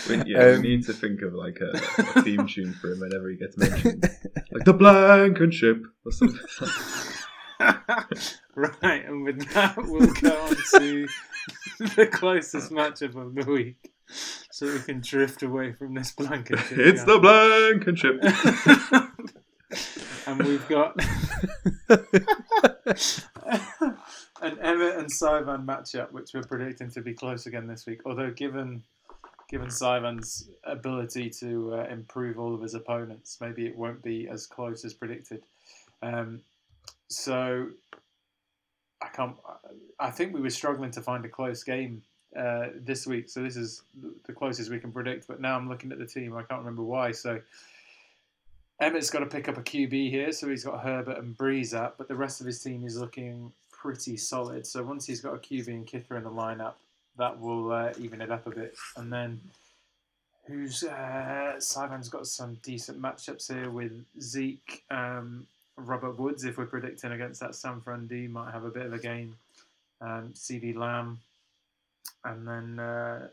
[0.09, 1.71] We- yeah, Um, we need to think of like a,
[2.17, 4.03] a theme tune for him whenever he gets mentioned,
[4.51, 6.39] like the Blankenship or something.
[8.55, 11.07] right, and with that, we'll go on to
[11.95, 16.59] the closest matchup of the week, so we can drift away from this blanket.
[16.71, 18.21] it's the Blankenship.
[20.27, 20.95] and we've got
[24.41, 28.01] an Emmett and Sivan matchup, which we're predicting to be close again this week.
[28.05, 28.83] Although, given
[29.49, 34.47] given Sivan's ability to uh, improve all of his opponents, maybe it won't be as
[34.47, 35.43] close as predicted.
[36.01, 36.41] Um,
[37.09, 37.67] so,
[39.01, 39.35] I can't.
[39.99, 42.03] I think we were struggling to find a close game
[42.37, 43.29] uh, this week.
[43.29, 43.81] So this is
[44.25, 45.27] the closest we can predict.
[45.27, 46.35] But now I'm looking at the team.
[46.35, 47.11] I can't remember why.
[47.11, 47.39] So.
[48.81, 51.97] Emmett's got to pick up a QB here, so he's got Herbert and Brees up,
[51.97, 54.67] but the rest of his team is looking pretty solid.
[54.67, 56.73] So once he's got a QB and Kither in the lineup,
[57.17, 58.75] that will uh, even it up a bit.
[58.97, 59.39] And then
[60.45, 65.45] who's uh, Simon's got some decent matchups here with Zeke, um,
[65.77, 66.43] Robert Woods.
[66.43, 69.35] If we're predicting against that San Fran D, might have a bit of a game.
[70.01, 71.19] Um, CeeDee Lamb,
[72.23, 73.27] and then uh,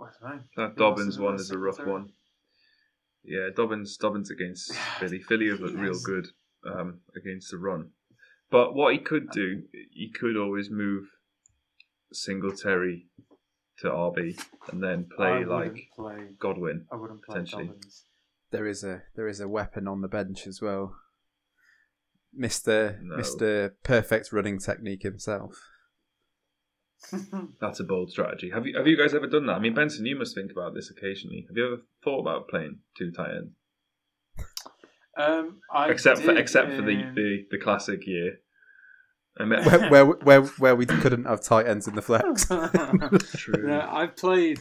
[0.00, 0.42] I don't know.
[0.56, 2.00] That Who Dobbins one is a rough secondary?
[2.00, 2.12] one.
[3.24, 5.20] Yeah, Dobbins Dobbins against Philly.
[5.20, 6.28] Philly have looked real good
[6.66, 7.90] um, against the run.
[8.50, 11.04] But what he could do, he could always move
[12.12, 13.06] Singletary
[13.78, 14.38] to RB
[14.70, 16.28] and then play like play.
[16.38, 16.86] Godwin.
[16.92, 17.66] I wouldn't play potentially.
[17.66, 18.04] Dobbins.
[18.50, 20.96] there is a there is a weapon on the bench as well.
[22.34, 23.16] Mister No.
[23.16, 25.56] Mister Perfect running technique himself.
[27.60, 28.50] That's a bold strategy.
[28.50, 29.54] Have you have you guys ever done that?
[29.54, 31.44] I mean, Benson, you must think about this occasionally.
[31.48, 33.52] Have you ever thought about playing two tight ends?
[35.16, 38.38] Um, I Except for did except for the, the, the classic year.
[39.38, 42.46] I mean, where, where where where we couldn't have tight ends in the flex.
[43.36, 43.66] true.
[43.66, 44.60] no, I played.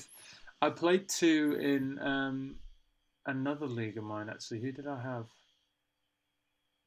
[0.62, 2.56] I played two in um,
[3.26, 4.30] another league of mine.
[4.30, 5.28] Actually, who did I have?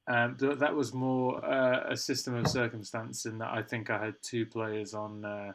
[0.06, 4.04] Um, th- that was more uh, a system of circumstance in that I think I
[4.04, 5.52] had two players on uh,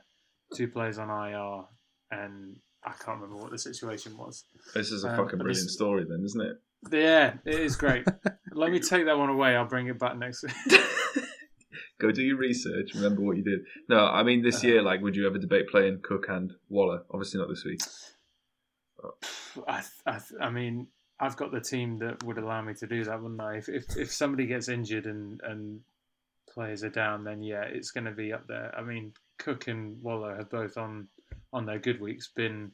[0.55, 1.65] two players on IR,
[2.11, 4.45] and I can't remember what the situation was.
[4.73, 6.57] This is a Um, fucking brilliant this- story, then, isn't it?
[6.91, 8.05] Yeah, it is great.
[8.53, 9.55] Let me take that one away.
[9.55, 10.81] I'll bring it back next week.
[11.99, 12.91] Go do your research.
[12.95, 13.59] Remember what you did.
[13.89, 14.81] No, I mean this year.
[14.81, 17.03] Like, would you ever debate playing Cook and Waller?
[17.11, 17.81] Obviously not this week.
[19.67, 20.87] I, I, I mean,
[21.19, 23.57] I've got the team that would allow me to do that, wouldn't I?
[23.57, 25.81] If if, if somebody gets injured and, and
[26.49, 28.73] players are down, then yeah, it's going to be up there.
[28.77, 31.07] I mean, Cook and Waller have both on
[31.51, 32.71] on their good weeks been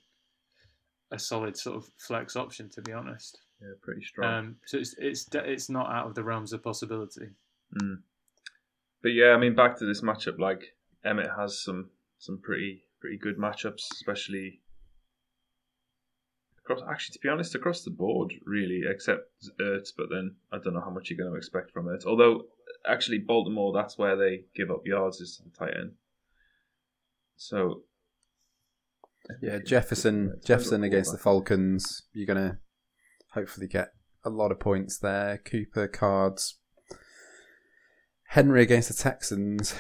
[1.11, 3.39] a solid sort of flex option, to be honest.
[3.61, 4.33] Yeah, pretty strong.
[4.33, 7.29] Um, so it's it's it's not out of the realms of possibility.
[7.81, 7.99] Mm.
[9.01, 10.39] But yeah, I mean, back to this matchup.
[10.39, 11.89] Like Emmett has some
[12.19, 14.61] some pretty pretty good matchups, especially
[16.65, 16.81] across.
[16.89, 19.29] Actually, to be honest, across the board, really, except
[19.61, 19.89] Ertz.
[19.95, 22.05] But then I don't know how much you're going to expect from Ertz.
[22.05, 22.45] Although,
[22.87, 25.91] actually, Baltimore, that's where they give up yards is to the tight end.
[27.37, 27.83] So
[29.41, 32.03] Yeah, Jefferson Jefferson against the Falcons.
[32.13, 32.59] You're gonna
[33.33, 33.89] hopefully get
[34.23, 35.37] a lot of points there.
[35.39, 36.57] Cooper cards.
[38.29, 39.75] Henry against the Texans.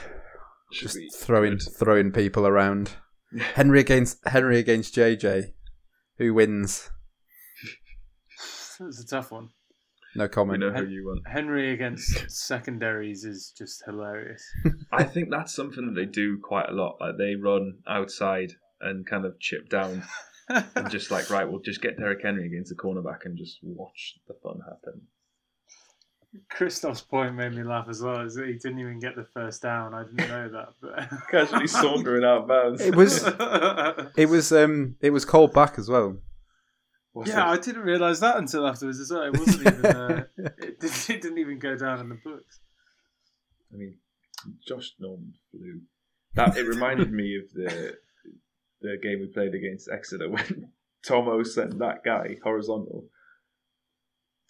[0.71, 1.73] Should Just throwing good.
[1.79, 2.91] throwing people around.
[3.55, 5.53] Henry against Henry against JJ.
[6.17, 6.89] Who wins?
[8.79, 9.49] It's a tough one.
[10.15, 10.59] No We comment.
[10.61, 11.27] know who you want.
[11.27, 14.43] Henry against secondaries is just hilarious.
[14.91, 16.97] I think that's something that they do quite a lot.
[17.01, 18.51] Like they run outside
[18.81, 20.03] and kind of chip down
[20.49, 24.15] and just like right, we'll just get Derrick Henry against the cornerback and just watch
[24.27, 25.01] the fun happen.
[26.49, 28.21] Christoph's point made me laugh as well.
[28.21, 29.93] Is that he didn't even get the first down.
[29.93, 32.81] I didn't know that, but Casually sauntering out of bounds.
[32.81, 33.23] It was
[34.17, 36.17] it was um it was called back as well.
[37.13, 39.23] What's yeah, I didn't realise that until afterwards as well.
[39.23, 39.85] It wasn't even.
[39.85, 42.59] Uh, it, didn't- it didn't even go down in the books.
[43.73, 43.97] I mean,
[44.67, 45.81] Josh Norman flew.
[46.33, 47.97] That it reminded me of the
[48.81, 50.71] the game we played against Exeter when
[51.07, 53.05] Tomo sent that guy horizontal.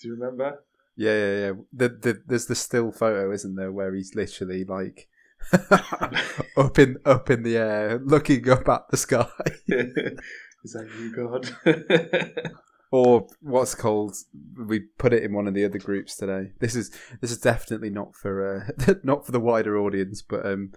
[0.01, 0.64] Do you remember?
[0.95, 1.51] Yeah, yeah, yeah.
[1.73, 5.07] The, the, there's the still photo, isn't there, where he's literally like
[6.57, 9.27] up in up in the air, looking up at the sky,
[10.65, 12.51] Is that you, God?
[12.91, 14.15] or what's called.
[14.57, 16.53] We put it in one of the other groups today.
[16.59, 16.89] This is
[17.21, 20.71] this is definitely not for uh, not for the wider audience, but um,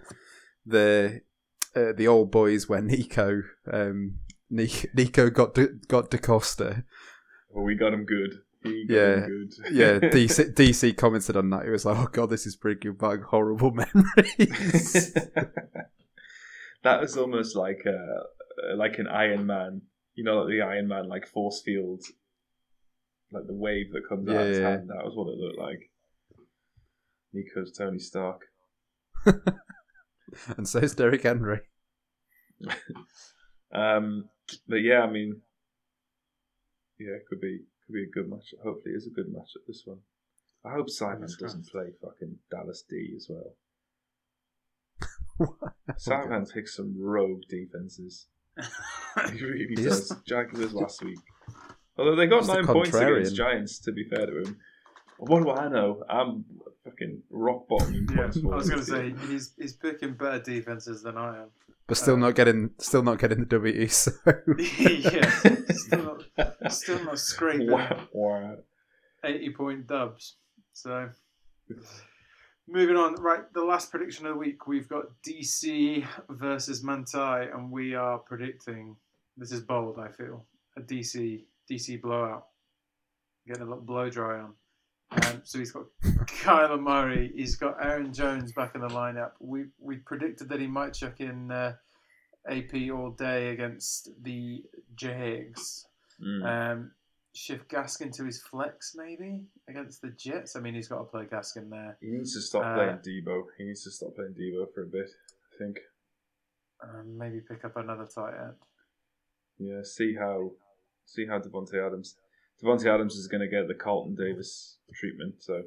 [0.66, 1.22] the
[1.74, 3.42] uh, the old boys where Nico
[3.72, 4.16] um,
[4.50, 6.84] Nico, got De, got DeCosta.
[7.50, 8.40] well, we got him good.
[8.64, 9.26] Yeah.
[9.70, 11.64] Yeah, DC, DC commented on that.
[11.66, 15.12] It was like, "Oh God, this is bringing back horrible memories."
[16.82, 19.82] that was almost like a like an Iron Man.
[20.14, 22.02] You know, like the Iron Man like force field,
[23.32, 24.68] like the wave that comes out Yeah, of his yeah.
[24.70, 24.88] hand.
[24.88, 25.90] That was what it looked like.
[27.32, 28.40] Nico's Tony Stark.
[30.56, 31.61] and so is Derrick Henry.
[33.72, 34.28] Um,
[34.66, 35.42] but yeah, I mean,
[36.98, 38.55] yeah, it could be could be a good match.
[38.62, 39.99] Hopefully, it's a good match at this one.
[40.64, 43.55] I hope Simon Fingers doesn't play fucking Dallas D as well.
[45.97, 48.26] Simon picks some rogue defenses.
[49.32, 50.11] He really He does.
[50.11, 51.18] is- Jaguars last week.
[51.97, 53.34] Although they got He's the nine points against.
[53.34, 54.57] Giants, to be fair to him.
[55.18, 56.05] What do I know?
[56.09, 56.45] I'm
[56.99, 58.38] fucking rock bottom in yeah, points.
[58.44, 61.49] I was going to say he's he's picking better defenses than I am.
[61.86, 63.88] but still Uh, not getting, still not getting the W.
[63.88, 64.11] So
[64.59, 65.30] yeah,
[65.70, 68.57] still not, still not scraping Wow, wow.
[69.24, 70.36] eighty point dubs.
[70.72, 71.11] So
[72.68, 73.53] moving on, right?
[73.53, 78.96] The last prediction of the week, we've got DC versus Mantai, and we are predicting.
[79.36, 79.99] This is bold.
[79.99, 80.44] I feel
[80.76, 82.46] a DC DC blowout.
[83.46, 84.53] Getting a little blow dry on.
[85.11, 85.84] Um, so he's got
[86.26, 87.32] Kyler Murray.
[87.34, 89.32] He's got Aaron Jones back in the lineup.
[89.40, 91.74] We we predicted that he might chuck in uh,
[92.48, 94.62] AP all day against the
[94.94, 95.86] Jags.
[96.22, 96.44] Mm.
[96.44, 96.90] Um,
[97.34, 100.56] shift Gaskin to his flex maybe against the Jets.
[100.56, 101.96] I mean, he's got to play Gaskin there.
[102.00, 103.44] He needs to stop Uh, playing Deebo.
[103.56, 105.09] He needs to stop playing Deebo for a bit.
[105.54, 105.78] I think.
[106.82, 108.54] Um, maybe pick up another tight end.
[109.59, 109.82] Yeah.
[109.82, 110.52] See how,
[111.06, 112.16] see how Davante Adams.
[112.62, 115.34] Davante Adams is going to get the Carlton Davis treatment.
[115.38, 115.62] So,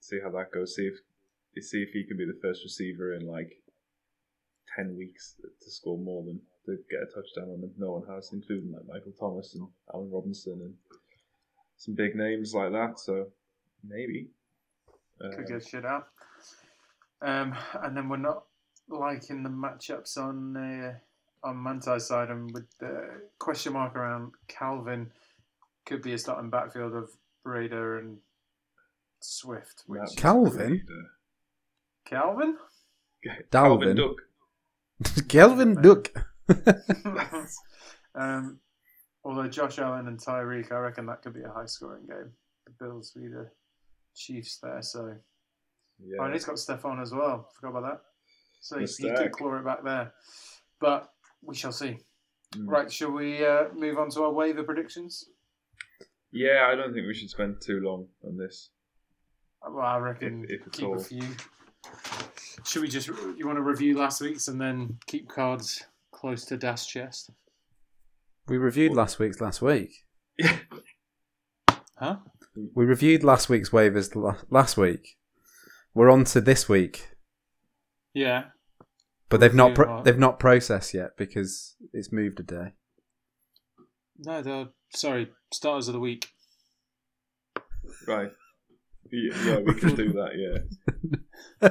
[0.00, 0.74] see how that goes.
[0.76, 3.52] See if, see if he can be the first receiver in like
[4.76, 7.72] ten weeks to score more than to get a touchdown on him.
[7.78, 10.74] No one has, including like Michael Thomas and Allen Robinson and
[11.78, 12.98] some big names like that.
[12.98, 13.28] So,
[13.82, 14.28] maybe.
[15.20, 16.08] Could Um, get shit out.
[17.22, 18.44] Um, and then we're not
[18.88, 20.94] liking the matchups on uh,
[21.42, 25.10] on Mantai's side, and with the question mark around Calvin,
[25.88, 27.10] could be a starting backfield of
[27.44, 28.18] Brader and
[29.20, 29.84] Swift.
[29.86, 30.86] Which Matt Calvin?
[32.04, 32.56] Calvin?
[33.50, 33.96] Calvin Dalvin.
[33.96, 35.26] Duck.
[35.28, 36.10] Kelvin Duck.
[38.14, 38.60] um,
[39.24, 42.32] although Josh Allen and Tyreek, I reckon that could be a high scoring game.
[42.66, 43.50] The Bills v the
[44.14, 45.14] Chiefs there, so
[45.98, 46.18] Yeah.
[46.20, 47.48] Oh, and he's got Stefon as well.
[47.54, 48.00] Forgot about that.
[48.60, 50.12] So he, The he could claw it back there.
[50.80, 51.08] But
[51.42, 51.98] we shall see.
[52.54, 52.66] Mm.
[52.66, 55.28] Right, shall we uh, move on to our waiver predictions?
[56.32, 58.70] Yeah, I don't think we should spend too long on this.
[59.66, 60.96] Well, I reckon If- if at keep all.
[61.00, 61.22] a few.
[62.66, 66.56] Should we just, you want to review last week's and then keep cards close to
[66.56, 67.30] Das chest?
[68.46, 69.90] We reviewed last week's last week.
[71.98, 72.16] Huh?
[72.74, 75.16] We reviewed last week's waivers la- last week.
[75.94, 77.10] We're on to this week,
[78.14, 78.50] Yeah.
[79.28, 82.74] but they've not pro- they've not processed yet because it's moved a day.
[84.18, 86.28] No, the sorry, starters of the week.
[88.06, 88.30] Right.
[89.10, 90.36] Yeah, yeah, we can do that,
[91.62, 91.70] yeah.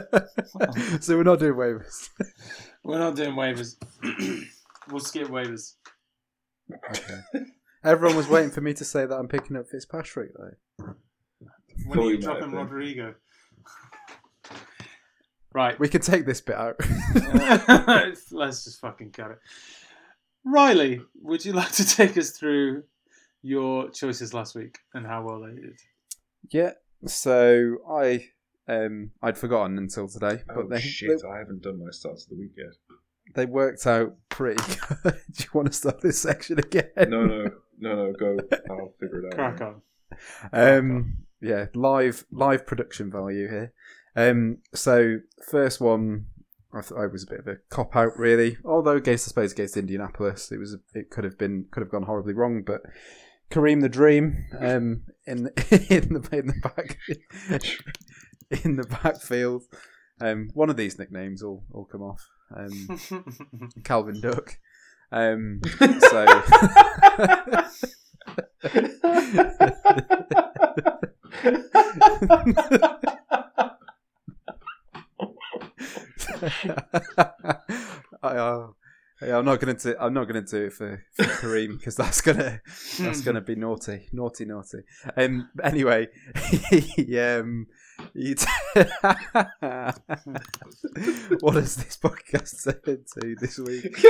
[1.00, 2.10] so we're not doing waivers.
[2.84, 3.76] We're not doing waivers.
[4.90, 5.74] we'll skip waivers.
[7.84, 10.96] Everyone was waiting for me to say that I'm picking up Fitzpatrick though.
[11.86, 12.52] When are you you might dropping.
[12.52, 13.14] Rodrigo?
[15.54, 15.80] Right.
[15.80, 16.76] We can take this bit out.
[18.32, 19.40] Let's just fucking cut it.
[20.44, 22.84] Riley, would you like to take us through
[23.48, 25.80] your choices last week and how well they did?
[26.52, 26.72] yeah.
[27.06, 28.26] So I
[28.68, 32.30] um I'd forgotten until today, but Oh, they, shit, I haven't done my starts of
[32.32, 32.74] the week yet.
[33.36, 34.64] they they worked out pretty
[35.04, 35.14] good.
[35.32, 36.90] Do you want to start this section again?
[36.98, 38.38] No, no, no, no, go.
[38.70, 39.58] I'll figure it out.
[39.58, 39.82] Crack on.
[40.52, 43.74] Um, yeah, live live production value here.
[44.16, 45.20] Um, so
[45.52, 46.26] first one,
[46.74, 48.58] I thought I was a bit of a cop out, really.
[48.66, 52.04] Although against, I suppose, against Indianapolis, it was it could have been could have gone
[52.04, 52.64] horribly wrong.
[52.66, 52.82] But
[53.50, 55.38] Kareem the Dream, um, in
[55.90, 56.98] in the in the back
[58.64, 59.64] in the backfield,
[60.20, 62.28] um, one of these nicknames will will come off.
[62.56, 63.00] Um,
[63.84, 64.58] Calvin Duck.
[65.12, 65.62] Um,
[66.00, 66.26] so.
[78.24, 78.68] I, uh,
[79.22, 79.96] yeah, I'm not gonna do.
[80.00, 82.62] I'm not gonna do it for, for Kareem because that's gonna
[83.00, 84.80] that's gonna be naughty, naughty, naughty.
[85.16, 85.50] Um.
[85.64, 86.08] Anyway,
[86.70, 87.68] he, um,
[88.14, 88.46] he t-
[91.40, 94.06] what has this podcast turned to this week?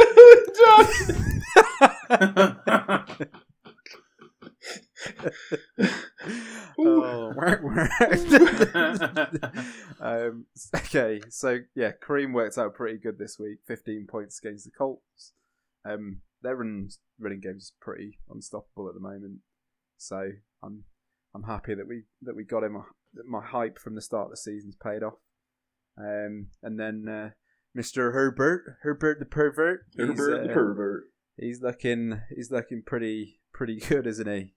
[6.79, 7.33] oh.
[9.99, 10.45] um,
[10.75, 13.59] okay, so yeah, Kareem worked out pretty good this week.
[13.67, 15.33] Fifteen points against the Colts.
[15.85, 16.89] Um, their run,
[17.19, 19.39] running game's is pretty unstoppable at the moment.
[19.97, 20.31] So
[20.63, 20.83] I'm
[21.33, 22.83] I'm happy that we that we got him.
[23.27, 25.15] My hype from the start of the season's paid off.
[25.97, 27.29] Um, and then uh,
[27.75, 28.13] Mr.
[28.13, 31.05] Herbert, Herbert the pervert, he's, Herbert the uh, pervert.
[31.37, 34.53] He's looking he's looking pretty pretty good, isn't he?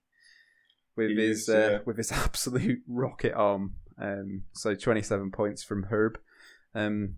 [0.95, 1.77] With He his is, uh, yeah.
[1.85, 3.75] with his absolute rocket arm.
[4.01, 6.19] Um, so twenty seven points from Herb.
[6.73, 7.15] Um,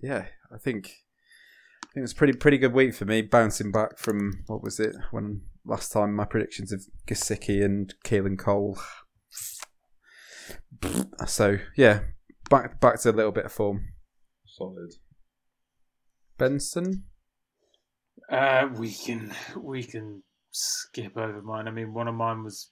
[0.00, 0.86] yeah, I think
[1.82, 4.80] I think it was pretty pretty good week for me, bouncing back from what was
[4.80, 8.78] it when last time my predictions of Gesicki and Keelan Cole.
[11.26, 12.00] So yeah,
[12.50, 13.92] back back to a little bit of form.
[14.44, 14.92] Solid.
[16.36, 17.04] Benson.
[18.30, 21.66] Uh, we can we can skip over mine.
[21.68, 22.70] I mean, one of mine was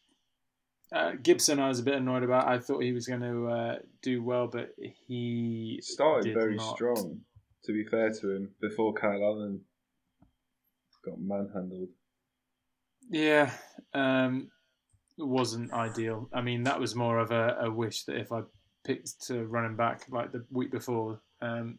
[0.93, 1.59] uh, Gibson.
[1.59, 2.49] I was a bit annoyed about.
[2.49, 4.75] I thought he was going to uh, do well, but
[5.07, 6.75] he started very not.
[6.75, 7.21] strong,
[7.65, 9.61] to be fair to him, before Kyle Allen
[11.05, 11.89] got manhandled.
[13.11, 13.51] Yeah,
[13.95, 14.51] um,
[15.19, 16.29] it wasn't ideal.
[16.33, 18.43] I mean, that was more of a, a wish that if I
[18.85, 21.79] picked to running back like the week before, um,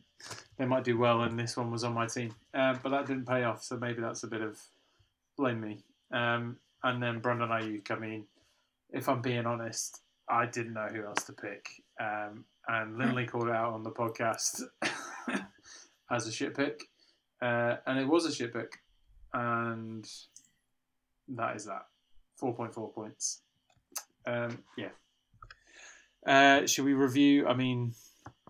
[0.57, 2.35] they might do well, and this one was on my team.
[2.53, 4.59] Uh, but that didn't pay off, so maybe that's a bit of
[5.37, 5.83] blame me.
[6.11, 7.89] Um, and then Brandon Aiyuk.
[7.91, 8.25] I mean,
[8.93, 11.67] if I'm being honest, I didn't know who else to pick,
[11.99, 14.61] um, and Lindley called it out on the podcast
[16.11, 16.83] as a shit pick,
[17.41, 18.77] uh, and it was a shit pick,
[19.33, 20.07] and
[21.29, 21.87] that is that.
[22.41, 23.41] 4.4 points.
[24.25, 24.89] Um, yeah.
[26.25, 27.47] Uh, should we review?
[27.47, 27.93] I mean,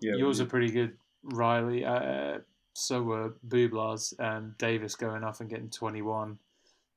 [0.02, 1.86] Yeah, yours are pretty good, Riley.
[1.86, 2.40] Uh,
[2.74, 6.38] so were Bublas and Davis going off and getting 21.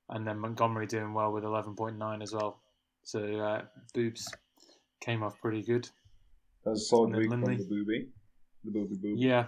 [0.09, 2.61] And then Montgomery doing well with 11.9 as well.
[3.07, 3.63] So uh,
[3.95, 4.29] Boobs
[5.01, 5.89] came off pretty good.
[6.65, 8.09] that was a solid week from the booby.
[8.65, 9.17] The booby boob.
[9.17, 9.45] Yeah.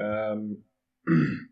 [0.00, 0.58] Um,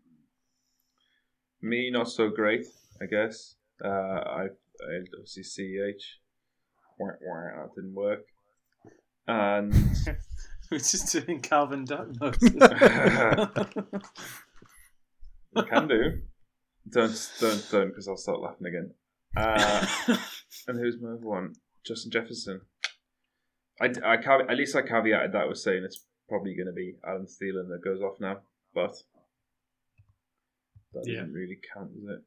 [1.61, 2.65] me, not so great,
[3.01, 3.55] I guess.
[3.83, 6.01] Uh, I, I obviously CEH.
[6.97, 8.21] Wah, wah, that didn't work.
[9.27, 9.73] And
[10.71, 12.41] We're just doing Calvin Duck notes.
[12.41, 12.51] you
[15.63, 16.21] can do.
[16.89, 18.93] Don't, don't, don't, because I'll start laughing again.
[19.35, 19.85] Uh,
[20.67, 21.53] and who's my other one?
[21.85, 22.61] Justin Jefferson.
[23.81, 26.95] I, I cav- at least I caveated that with saying it's probably going to be
[27.05, 28.37] Alan Thielen that goes off now,
[28.73, 28.95] but
[30.93, 31.19] that Yeah.
[31.21, 32.23] doesn't really count, does it?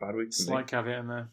[0.00, 0.46] Bad week for me.
[0.46, 1.28] Slight caveat in there.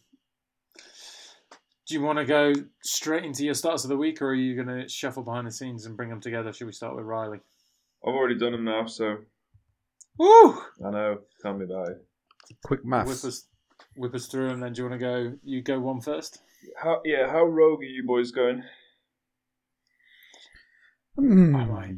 [1.88, 4.56] Do you want to go straight into your starts of the week, or are you
[4.62, 6.54] going to shuffle behind the scenes and bring them together?
[6.54, 7.39] Should we start with Riley?
[8.06, 9.18] I've already done them now, so
[10.18, 10.52] Woo!
[10.86, 11.20] I know.
[11.41, 12.06] Tell me about it.
[12.64, 13.26] Quick Whip maths.
[13.26, 13.47] us,
[14.00, 14.62] whip us through them.
[14.62, 15.34] Then do you want to go?
[15.43, 16.41] You go one first.
[16.82, 17.30] How yeah?
[17.30, 18.64] How rogue are you boys going?
[21.18, 21.56] Hmm.
[21.56, 21.95] Alright.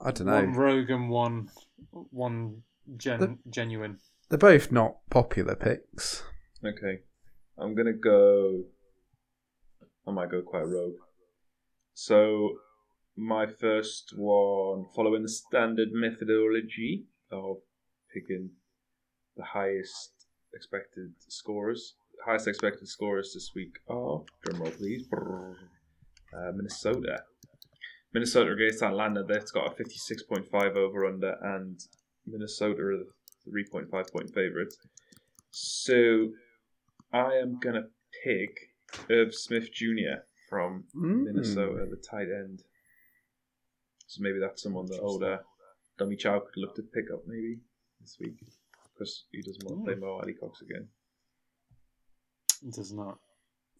[0.00, 0.34] I don't know.
[0.34, 1.50] One rogue and one,
[1.90, 2.62] one
[2.96, 3.98] gen, The- genuine.
[4.28, 6.22] They're both not popular picks.
[6.64, 7.00] Okay,
[7.58, 8.64] I'm gonna go.
[10.06, 10.94] I might go quite rogue.
[11.94, 12.58] So,
[13.16, 17.58] my first one, following the standard methodology of
[18.12, 18.50] picking
[19.36, 20.13] the highest
[20.54, 21.94] expected scores.
[22.24, 27.22] Highest expected scores this week are, drumroll please, uh, Minnesota.
[28.12, 31.80] Minnesota against Atlanta, that's got a 56.5 over under, and
[32.26, 34.78] Minnesota are the 3.5 point favourites.
[35.50, 36.28] So,
[37.12, 37.84] I am going to
[38.24, 38.56] pick
[39.10, 40.22] Irv Smith Jr.
[40.48, 41.24] from Mm.
[41.24, 42.62] Minnesota, the tight end.
[44.06, 45.40] So maybe that's someone that older
[45.98, 47.58] Dummy Chow could look to pick up maybe
[48.00, 48.34] this week
[48.94, 50.88] because he doesn't want to play Mo Alie-Cox again.
[52.66, 53.18] It does not.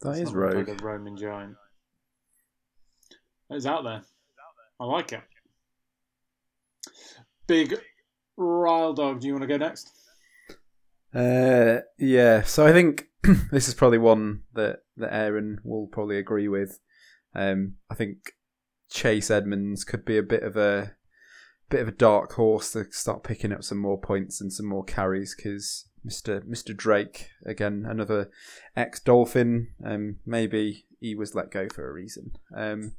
[0.01, 1.57] That It's is not like a Roman giant.
[3.51, 4.03] It's out there.
[4.81, 5.23] I like it.
[7.47, 7.75] Big
[8.37, 9.91] Rile Dog, do you want to go next?
[11.15, 12.43] Uh, yeah.
[12.43, 13.07] So I think
[13.53, 16.81] this is probably one that that Aaron will probably agree with.
[17.35, 18.33] Um, I think
[18.91, 20.95] Chase Edmonds could be a bit of a
[21.75, 24.85] bit of a dark horse to start picking up some more points and some more
[24.85, 26.41] carries because Mr.
[26.49, 26.77] Mr.
[26.77, 28.31] Drake again, another
[28.77, 29.71] ex Dolphin.
[29.85, 32.31] Um, maybe he was let go for a reason.
[32.57, 32.95] Um,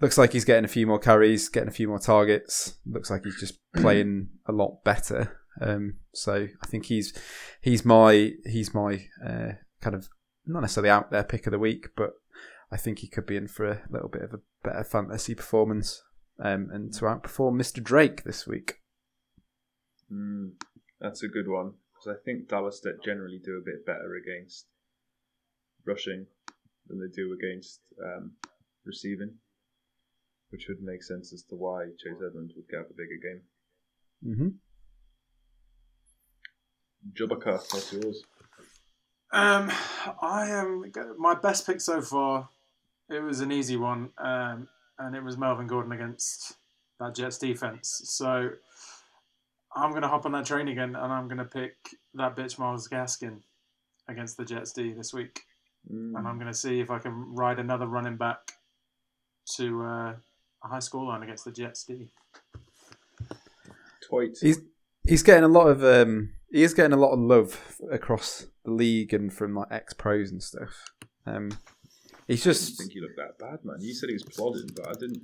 [0.00, 2.74] looks like he's getting a few more carries, getting a few more targets.
[2.86, 5.40] Looks like he's just playing a lot better.
[5.60, 7.12] Um, so I think he's
[7.60, 10.08] he's my he's my uh, kind of
[10.46, 12.12] not necessarily out there pick of the week, but
[12.70, 16.04] I think he could be in for a little bit of a better fantasy performance
[16.42, 17.82] um, and to outperform Mr.
[17.82, 18.80] Drake this week.
[20.12, 20.52] Mm,
[21.00, 24.66] that's a good one because I think Dallas generally do a bit better against
[25.86, 26.26] rushing
[26.88, 28.32] than they do against um,
[28.84, 29.34] receiving,
[30.50, 33.42] which would make sense as to why Chase Edmonds would get a bigger game.
[34.24, 34.48] Mm-hmm.
[37.14, 38.24] Jubaka, what's yours?
[39.32, 39.72] Um,
[40.20, 40.84] I am
[41.18, 42.48] my best pick so far.
[43.08, 44.68] It was an easy one, um,
[44.98, 46.54] and it was Melvin Gordon against
[47.00, 48.02] that Jets defense.
[48.04, 48.50] So
[49.74, 51.76] I'm going to hop on that train again, and I'm going to pick
[52.14, 53.38] that bitch Myles Gaskin
[54.08, 55.40] against the Jets D this week,
[55.90, 56.16] Mm.
[56.16, 58.38] and I'm going to see if I can ride another running back
[59.56, 60.14] to uh,
[60.64, 62.06] a high score line against the Jets D.
[64.08, 64.38] Toit.
[64.40, 64.60] He's
[65.06, 68.70] he's getting a lot of um, he is getting a lot of love across the
[68.70, 70.84] league and from like ex pros and stuff.
[71.26, 71.50] Um,
[72.26, 72.80] he's just.
[72.80, 73.76] I think he looked that bad, man.
[73.80, 75.22] You said he was plodding, but I didn't.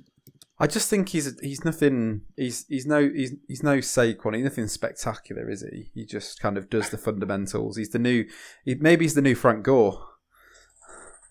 [0.61, 2.21] I just think he's he's nothing.
[2.35, 4.35] He's he's no he's he's no Saquon.
[4.35, 5.91] He's nothing spectacular, is he?
[5.93, 7.77] He just kind of does the fundamentals.
[7.77, 8.25] He's the new.
[8.65, 10.09] He, maybe he's the new Frank Gore,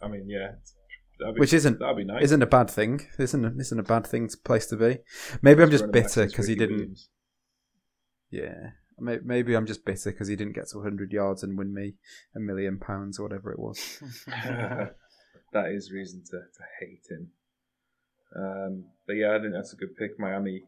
[0.01, 0.53] I mean, yeah.
[1.19, 2.23] Be, which isn't that'd be nice.
[2.25, 3.01] isn't a bad thing.
[3.19, 4.99] Isn't isn't a bad thing place to be.
[5.43, 6.77] Maybe I'm just bitter because he didn't.
[6.77, 7.09] Williams.
[8.31, 11.95] Yeah, maybe I'm just bitter because he didn't get to 100 yards and win me
[12.37, 14.01] a million pounds or whatever it was.
[15.53, 17.31] that is reason to, to hate him.
[18.35, 20.19] Um, but yeah, I think that's a good pick.
[20.19, 20.65] Miami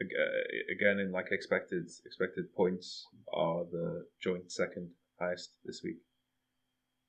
[0.00, 5.98] uh, again in like expected expected points are the joint second highest this week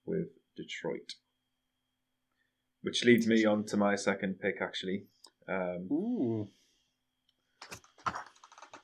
[0.05, 1.15] with Detroit,
[2.83, 4.61] which leads me on to my second pick.
[4.61, 5.05] Actually,
[5.49, 6.47] um, Ooh.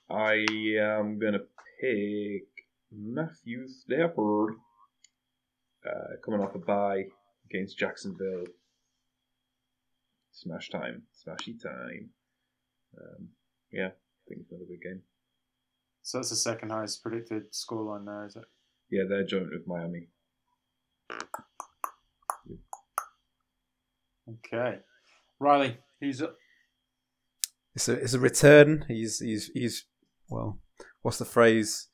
[0.09, 0.45] I
[0.77, 1.45] am gonna
[1.79, 2.47] pick
[2.91, 4.55] Matthew Stafford,
[5.87, 7.05] uh, coming off a bye
[7.53, 8.45] against Jacksonville.
[10.31, 12.09] Smash time, smashy time.
[12.97, 13.29] Um,
[13.71, 15.01] yeah, I think it's another big game.
[16.01, 18.45] So that's the second highest predicted scoreline now, is it?
[18.89, 20.07] Yeah, they're joint with Miami.
[24.29, 24.79] Okay.
[25.39, 26.35] Riley, who's up?
[27.75, 28.85] It's a it's a return.
[28.87, 29.85] He's he's he's
[30.29, 30.59] well.
[31.01, 31.87] What's the phrase?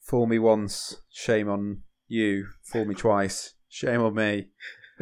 [0.00, 2.46] Fool me once, shame on you.
[2.64, 4.48] Fool me twice, shame on me.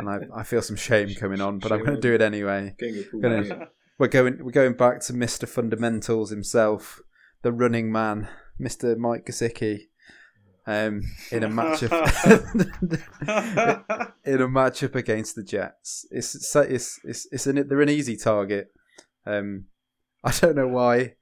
[0.00, 2.74] And I, I feel some shame coming on, but I'm going to do it anyway.
[2.78, 3.42] King of football.
[3.42, 5.48] Gonna- We're going we're going back to Mr.
[5.48, 7.00] Fundamentals himself,
[7.42, 8.28] the running man,
[8.60, 8.96] Mr.
[8.96, 9.82] Mike Gesicki.
[10.66, 11.90] Um, in a matchup
[14.24, 16.06] in a matchup against the Jets.
[16.10, 18.72] It's it's it's it's an they're an easy target.
[19.26, 19.66] Um,
[20.24, 21.14] I don't know why.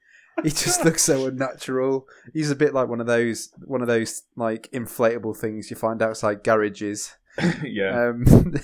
[0.42, 2.06] He just looks so unnatural.
[2.32, 6.02] He's a bit like one of those one of those like inflatable things you find
[6.02, 7.16] outside garages.
[7.64, 8.24] yeah, Um,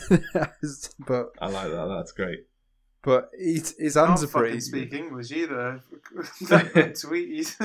[1.07, 1.87] but I like that.
[1.97, 2.47] That's great.
[3.03, 4.61] but his, his Can't hands are pretty.
[4.61, 5.81] speak English either.
[6.49, 7.57] that tweet, he's-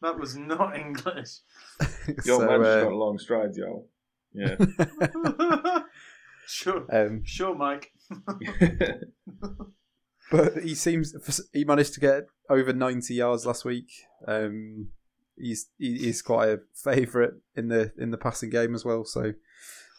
[0.00, 1.38] that was not English.
[2.24, 3.84] Yo, So, man, just uh, got long strides, yo.
[4.32, 4.56] Yeah.
[6.46, 7.92] sure, um, sure, Mike.
[10.30, 11.14] but he seems
[11.52, 13.90] he managed to get over 90 yards last week.
[14.26, 14.88] Um,
[15.36, 19.04] he's he, he's quite a favourite in the in the passing game as well.
[19.04, 19.32] So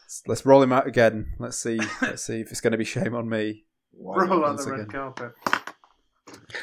[0.09, 1.33] let's, let's roll him out again.
[1.39, 3.65] Let's see let's see if it's going to be shame on me.
[3.91, 4.35] Why Roll not?
[4.35, 4.91] out once the red again.
[4.91, 5.31] carpet.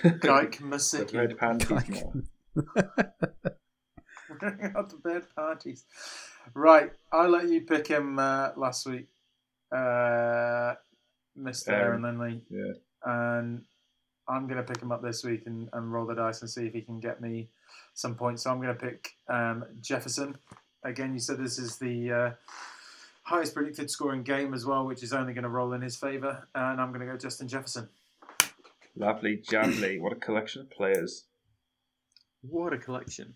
[0.03, 1.15] The Geik Masicki.
[1.19, 1.91] red panties Geik.
[1.91, 2.13] more.
[4.77, 5.85] out the bed parties.
[6.55, 9.09] Right, I let you pick him uh, last week,
[9.73, 10.75] uh,
[11.39, 11.69] Mr.
[11.69, 12.19] Aaron Aaron.
[12.19, 12.73] Lindley, Yeah.
[13.05, 13.65] and
[14.29, 16.67] I'm going to pick him up this week and, and roll the dice and see
[16.67, 17.49] if he can get me
[17.95, 18.43] some points.
[18.45, 20.37] So I'm going to pick um, Jefferson.
[20.85, 22.31] Again, you said this is the uh,
[23.27, 26.47] highest predicted scoring game as well, which is only going to roll in his favour,
[26.55, 27.89] and I'm going to go Justin Jefferson.
[28.97, 30.01] Lovely, jubbly.
[30.01, 31.25] What a collection of players.
[32.43, 33.35] What a collection.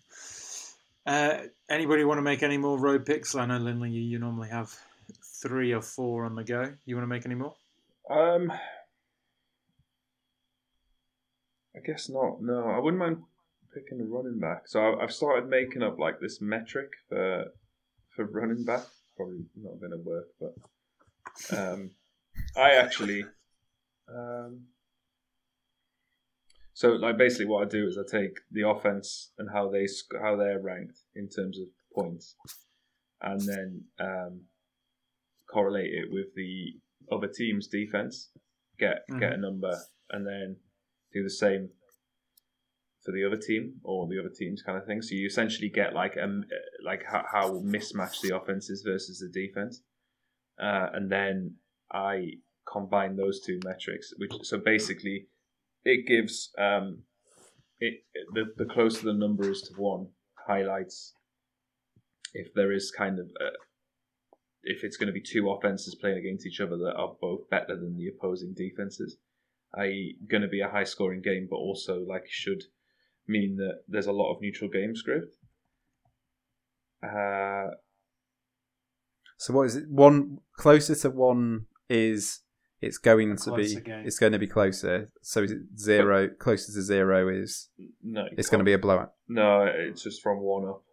[1.05, 1.39] Uh,
[1.69, 3.35] anybody want to make any more road picks?
[3.35, 4.73] I know, Lindley, you, you normally have
[5.41, 6.71] three or four on the go.
[6.85, 7.53] You want to make any more?
[8.09, 8.49] Um,
[11.75, 12.41] I guess not.
[12.41, 13.23] No, I wouldn't mind
[13.73, 14.67] picking a running back.
[14.67, 17.45] So I- I've started making up like this metric for
[18.15, 18.83] for running back.
[19.21, 21.91] Probably not going to work, but um,
[22.57, 23.23] I actually
[24.09, 24.61] um,
[26.81, 29.85] So like basically what I do is I take the offense and how they
[30.19, 32.35] how they're ranked in terms of points,
[33.21, 34.41] and then um,
[35.47, 36.73] correlate it with the
[37.11, 38.31] other team's defense.
[38.79, 39.77] Get get a number,
[40.09, 40.55] and then
[41.13, 41.69] do the same
[43.03, 45.01] for the other team or the other teams kind of thing.
[45.01, 46.43] So you essentially get like um
[46.85, 49.81] like how, how mismatched the offense is versus the defense,
[50.61, 51.55] uh, and then
[51.91, 52.33] I
[52.71, 54.13] combine those two metrics.
[54.17, 55.27] Which so basically
[55.83, 56.99] it gives um
[57.79, 60.07] it the the closer the number is to one
[60.47, 61.13] highlights
[62.33, 63.49] if there is kind of a,
[64.63, 67.75] if it's going to be two offenses playing against each other that are both better
[67.75, 69.17] than the opposing defenses,
[69.79, 72.63] i.e., going to be a high scoring game, but also like should
[73.27, 75.35] mean that there's a lot of neutral game script.
[77.03, 77.69] Uh,
[79.37, 79.85] So what is it?
[79.89, 82.41] One closer to one is
[82.81, 84.03] it's going to be game.
[84.05, 85.11] it's going to be closer.
[85.21, 87.69] So is it zero closer to zero is
[88.03, 89.13] no, it's going to be a blowout.
[89.27, 89.63] no.
[89.65, 90.83] It's just from one up.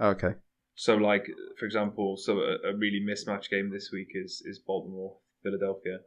[0.00, 0.34] Okay.
[0.74, 1.26] So, like
[1.58, 5.98] for example, so a, a really mismatched game this week is is Baltimore Philadelphia.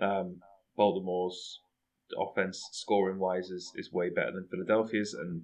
[0.00, 0.40] Um,
[0.76, 1.60] Baltimore's
[2.18, 5.42] offense scoring wise is, is way better than Philadelphia's, and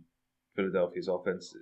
[0.56, 1.54] Philadelphia's offense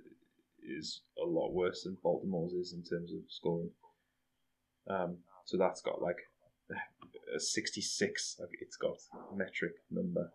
[0.63, 3.69] is a lot worse than Baltimore's is in terms of scoring.
[4.89, 6.17] Um, so that's got like
[7.35, 8.39] a sixty six.
[8.59, 8.97] It's got
[9.35, 10.31] metric number,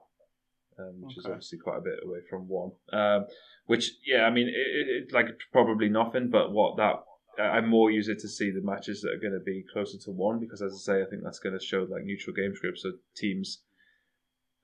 [0.79, 2.73] um, which is obviously quite a bit away from one.
[2.93, 3.27] Um,
[3.67, 7.05] which yeah, I mean, it's it, like probably nothing, but what that
[7.39, 9.99] I I more use it to see the matches that are going to be closer
[9.99, 12.55] to one because, as I say, I think that's going to show like neutral game
[12.55, 12.83] scripts.
[12.83, 13.63] So teams,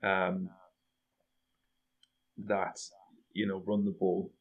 [0.03, 0.49] um,
[2.37, 2.79] that
[3.33, 4.31] you know run the ball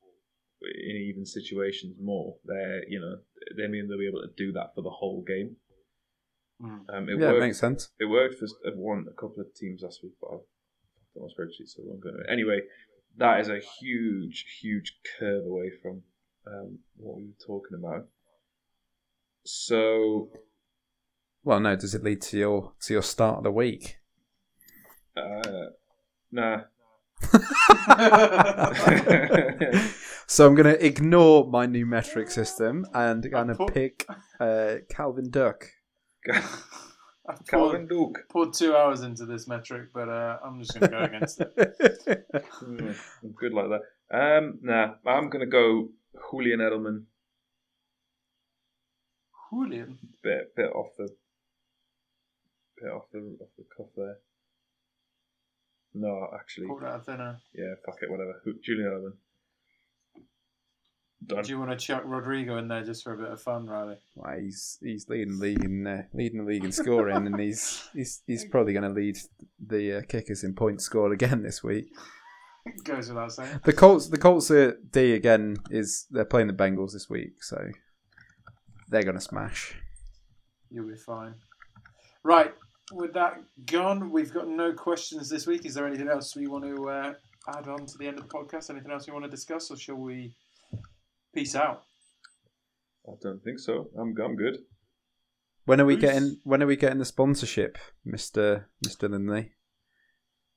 [0.62, 2.36] in even situations more.
[2.44, 3.16] They're you know
[3.56, 5.56] they mean they'll be able to do that for the whole game.
[6.62, 6.80] Mm.
[6.92, 7.40] Um, it yeah, it worked.
[7.40, 7.90] makes sense.
[8.00, 10.40] It worked for uh, one a couple of teams last week, but I've
[11.14, 12.26] got my spreadsheet, so I won't go into it.
[12.32, 12.60] Anyway,
[13.16, 16.02] that is a huge, huge curve away from
[16.46, 18.06] um, what we were talking about.
[19.44, 20.30] So,
[21.44, 21.76] Well, no.
[21.76, 23.98] Does it lead to your to your start of the week?
[25.18, 25.66] Uh,
[26.32, 26.60] nah.
[30.30, 34.04] So I'm going to ignore my new metric system and going to put- pick
[34.38, 35.64] uh, Calvin Duck.
[36.30, 36.42] I
[37.48, 38.18] Calvin poured, Duke.
[38.28, 41.56] poured two hours into this metric, but uh, I'm just going to go against it.
[42.62, 43.80] Mm, I'm good like that.
[44.10, 45.90] Um, nah, I'm gonna go
[46.30, 47.04] Julian Edelman.
[49.50, 49.98] Julian.
[50.22, 51.08] Bit, bit off the,
[52.80, 54.16] bit off the, off the cuff there.
[55.94, 57.38] No, actually, Pulled out of thinner.
[57.54, 58.40] yeah, fuck it, whatever.
[58.64, 59.12] Julian Edelman.
[61.26, 61.42] Done.
[61.42, 63.96] Do you want to chuck Rodrigo in there just for a bit of fun, Riley?
[64.14, 67.88] Well, he's he's leading the league in uh, leading the league in scoring, and he's
[67.92, 69.16] he's he's probably going to lead
[69.66, 71.88] the uh, kickers in points scored again this week.
[72.84, 73.60] Goes without saying.
[73.64, 77.66] The Colts the Colts are D again is they're playing the Bengals this week, so
[78.88, 79.74] they're going to smash.
[80.70, 81.34] You'll be fine.
[82.22, 82.52] Right,
[82.92, 83.34] with that
[83.66, 85.66] gone, we've got no questions this week.
[85.66, 87.12] Is there anything else we want to uh,
[87.56, 88.70] add on to the end of the podcast?
[88.70, 90.34] Anything else we want to discuss, or shall we
[91.34, 91.82] peace out?
[93.06, 93.88] I don't think so.
[93.98, 94.58] I'm I'm good.
[95.64, 96.10] When are we Peace.
[96.10, 99.52] getting when are we getting the sponsorship, Mister Mister Lindley?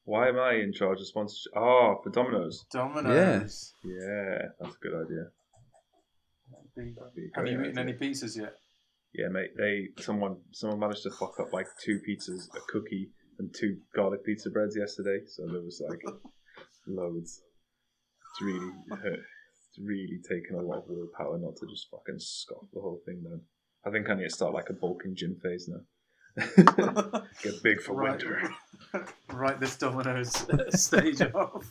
[0.03, 1.51] Why am I in charge of sponsorship?
[1.55, 2.65] Oh, for Domino's.
[2.71, 3.73] Domino's.
[3.83, 5.25] Yeah, that's a good idea.
[6.75, 8.55] Be- That'd be a Have great you eaten any pizzas yet?
[9.13, 9.51] Yeah, mate.
[9.57, 13.09] They someone someone managed to fuck up like two pizzas, a cookie,
[13.39, 15.19] and two garlic pizza breads yesterday.
[15.27, 16.01] So there was like
[16.87, 17.41] loads.
[18.31, 22.79] It's really it's really taken a lot of willpower not to just fucking scoff the
[22.79, 23.41] whole thing down.
[23.85, 25.81] I think I need to start like a bulking gym phase now.
[27.43, 28.11] Get big for Right.
[28.11, 28.49] winter.
[29.33, 30.31] Write this Domino's
[30.73, 31.69] stage off.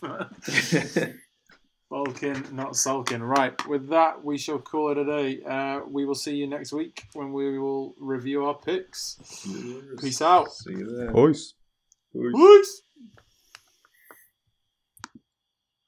[1.90, 3.20] Bulking, not sulking.
[3.20, 5.42] Right, with that, we shall call it a day.
[5.42, 9.18] Uh, we will see you next week when we will review our picks.
[10.00, 10.52] Peace out.
[10.52, 11.10] See you there.
[11.10, 11.54] Boys.
[12.12, 12.82] Peace.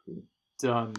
[0.05, 0.19] Peace.
[0.59, 0.95] Done.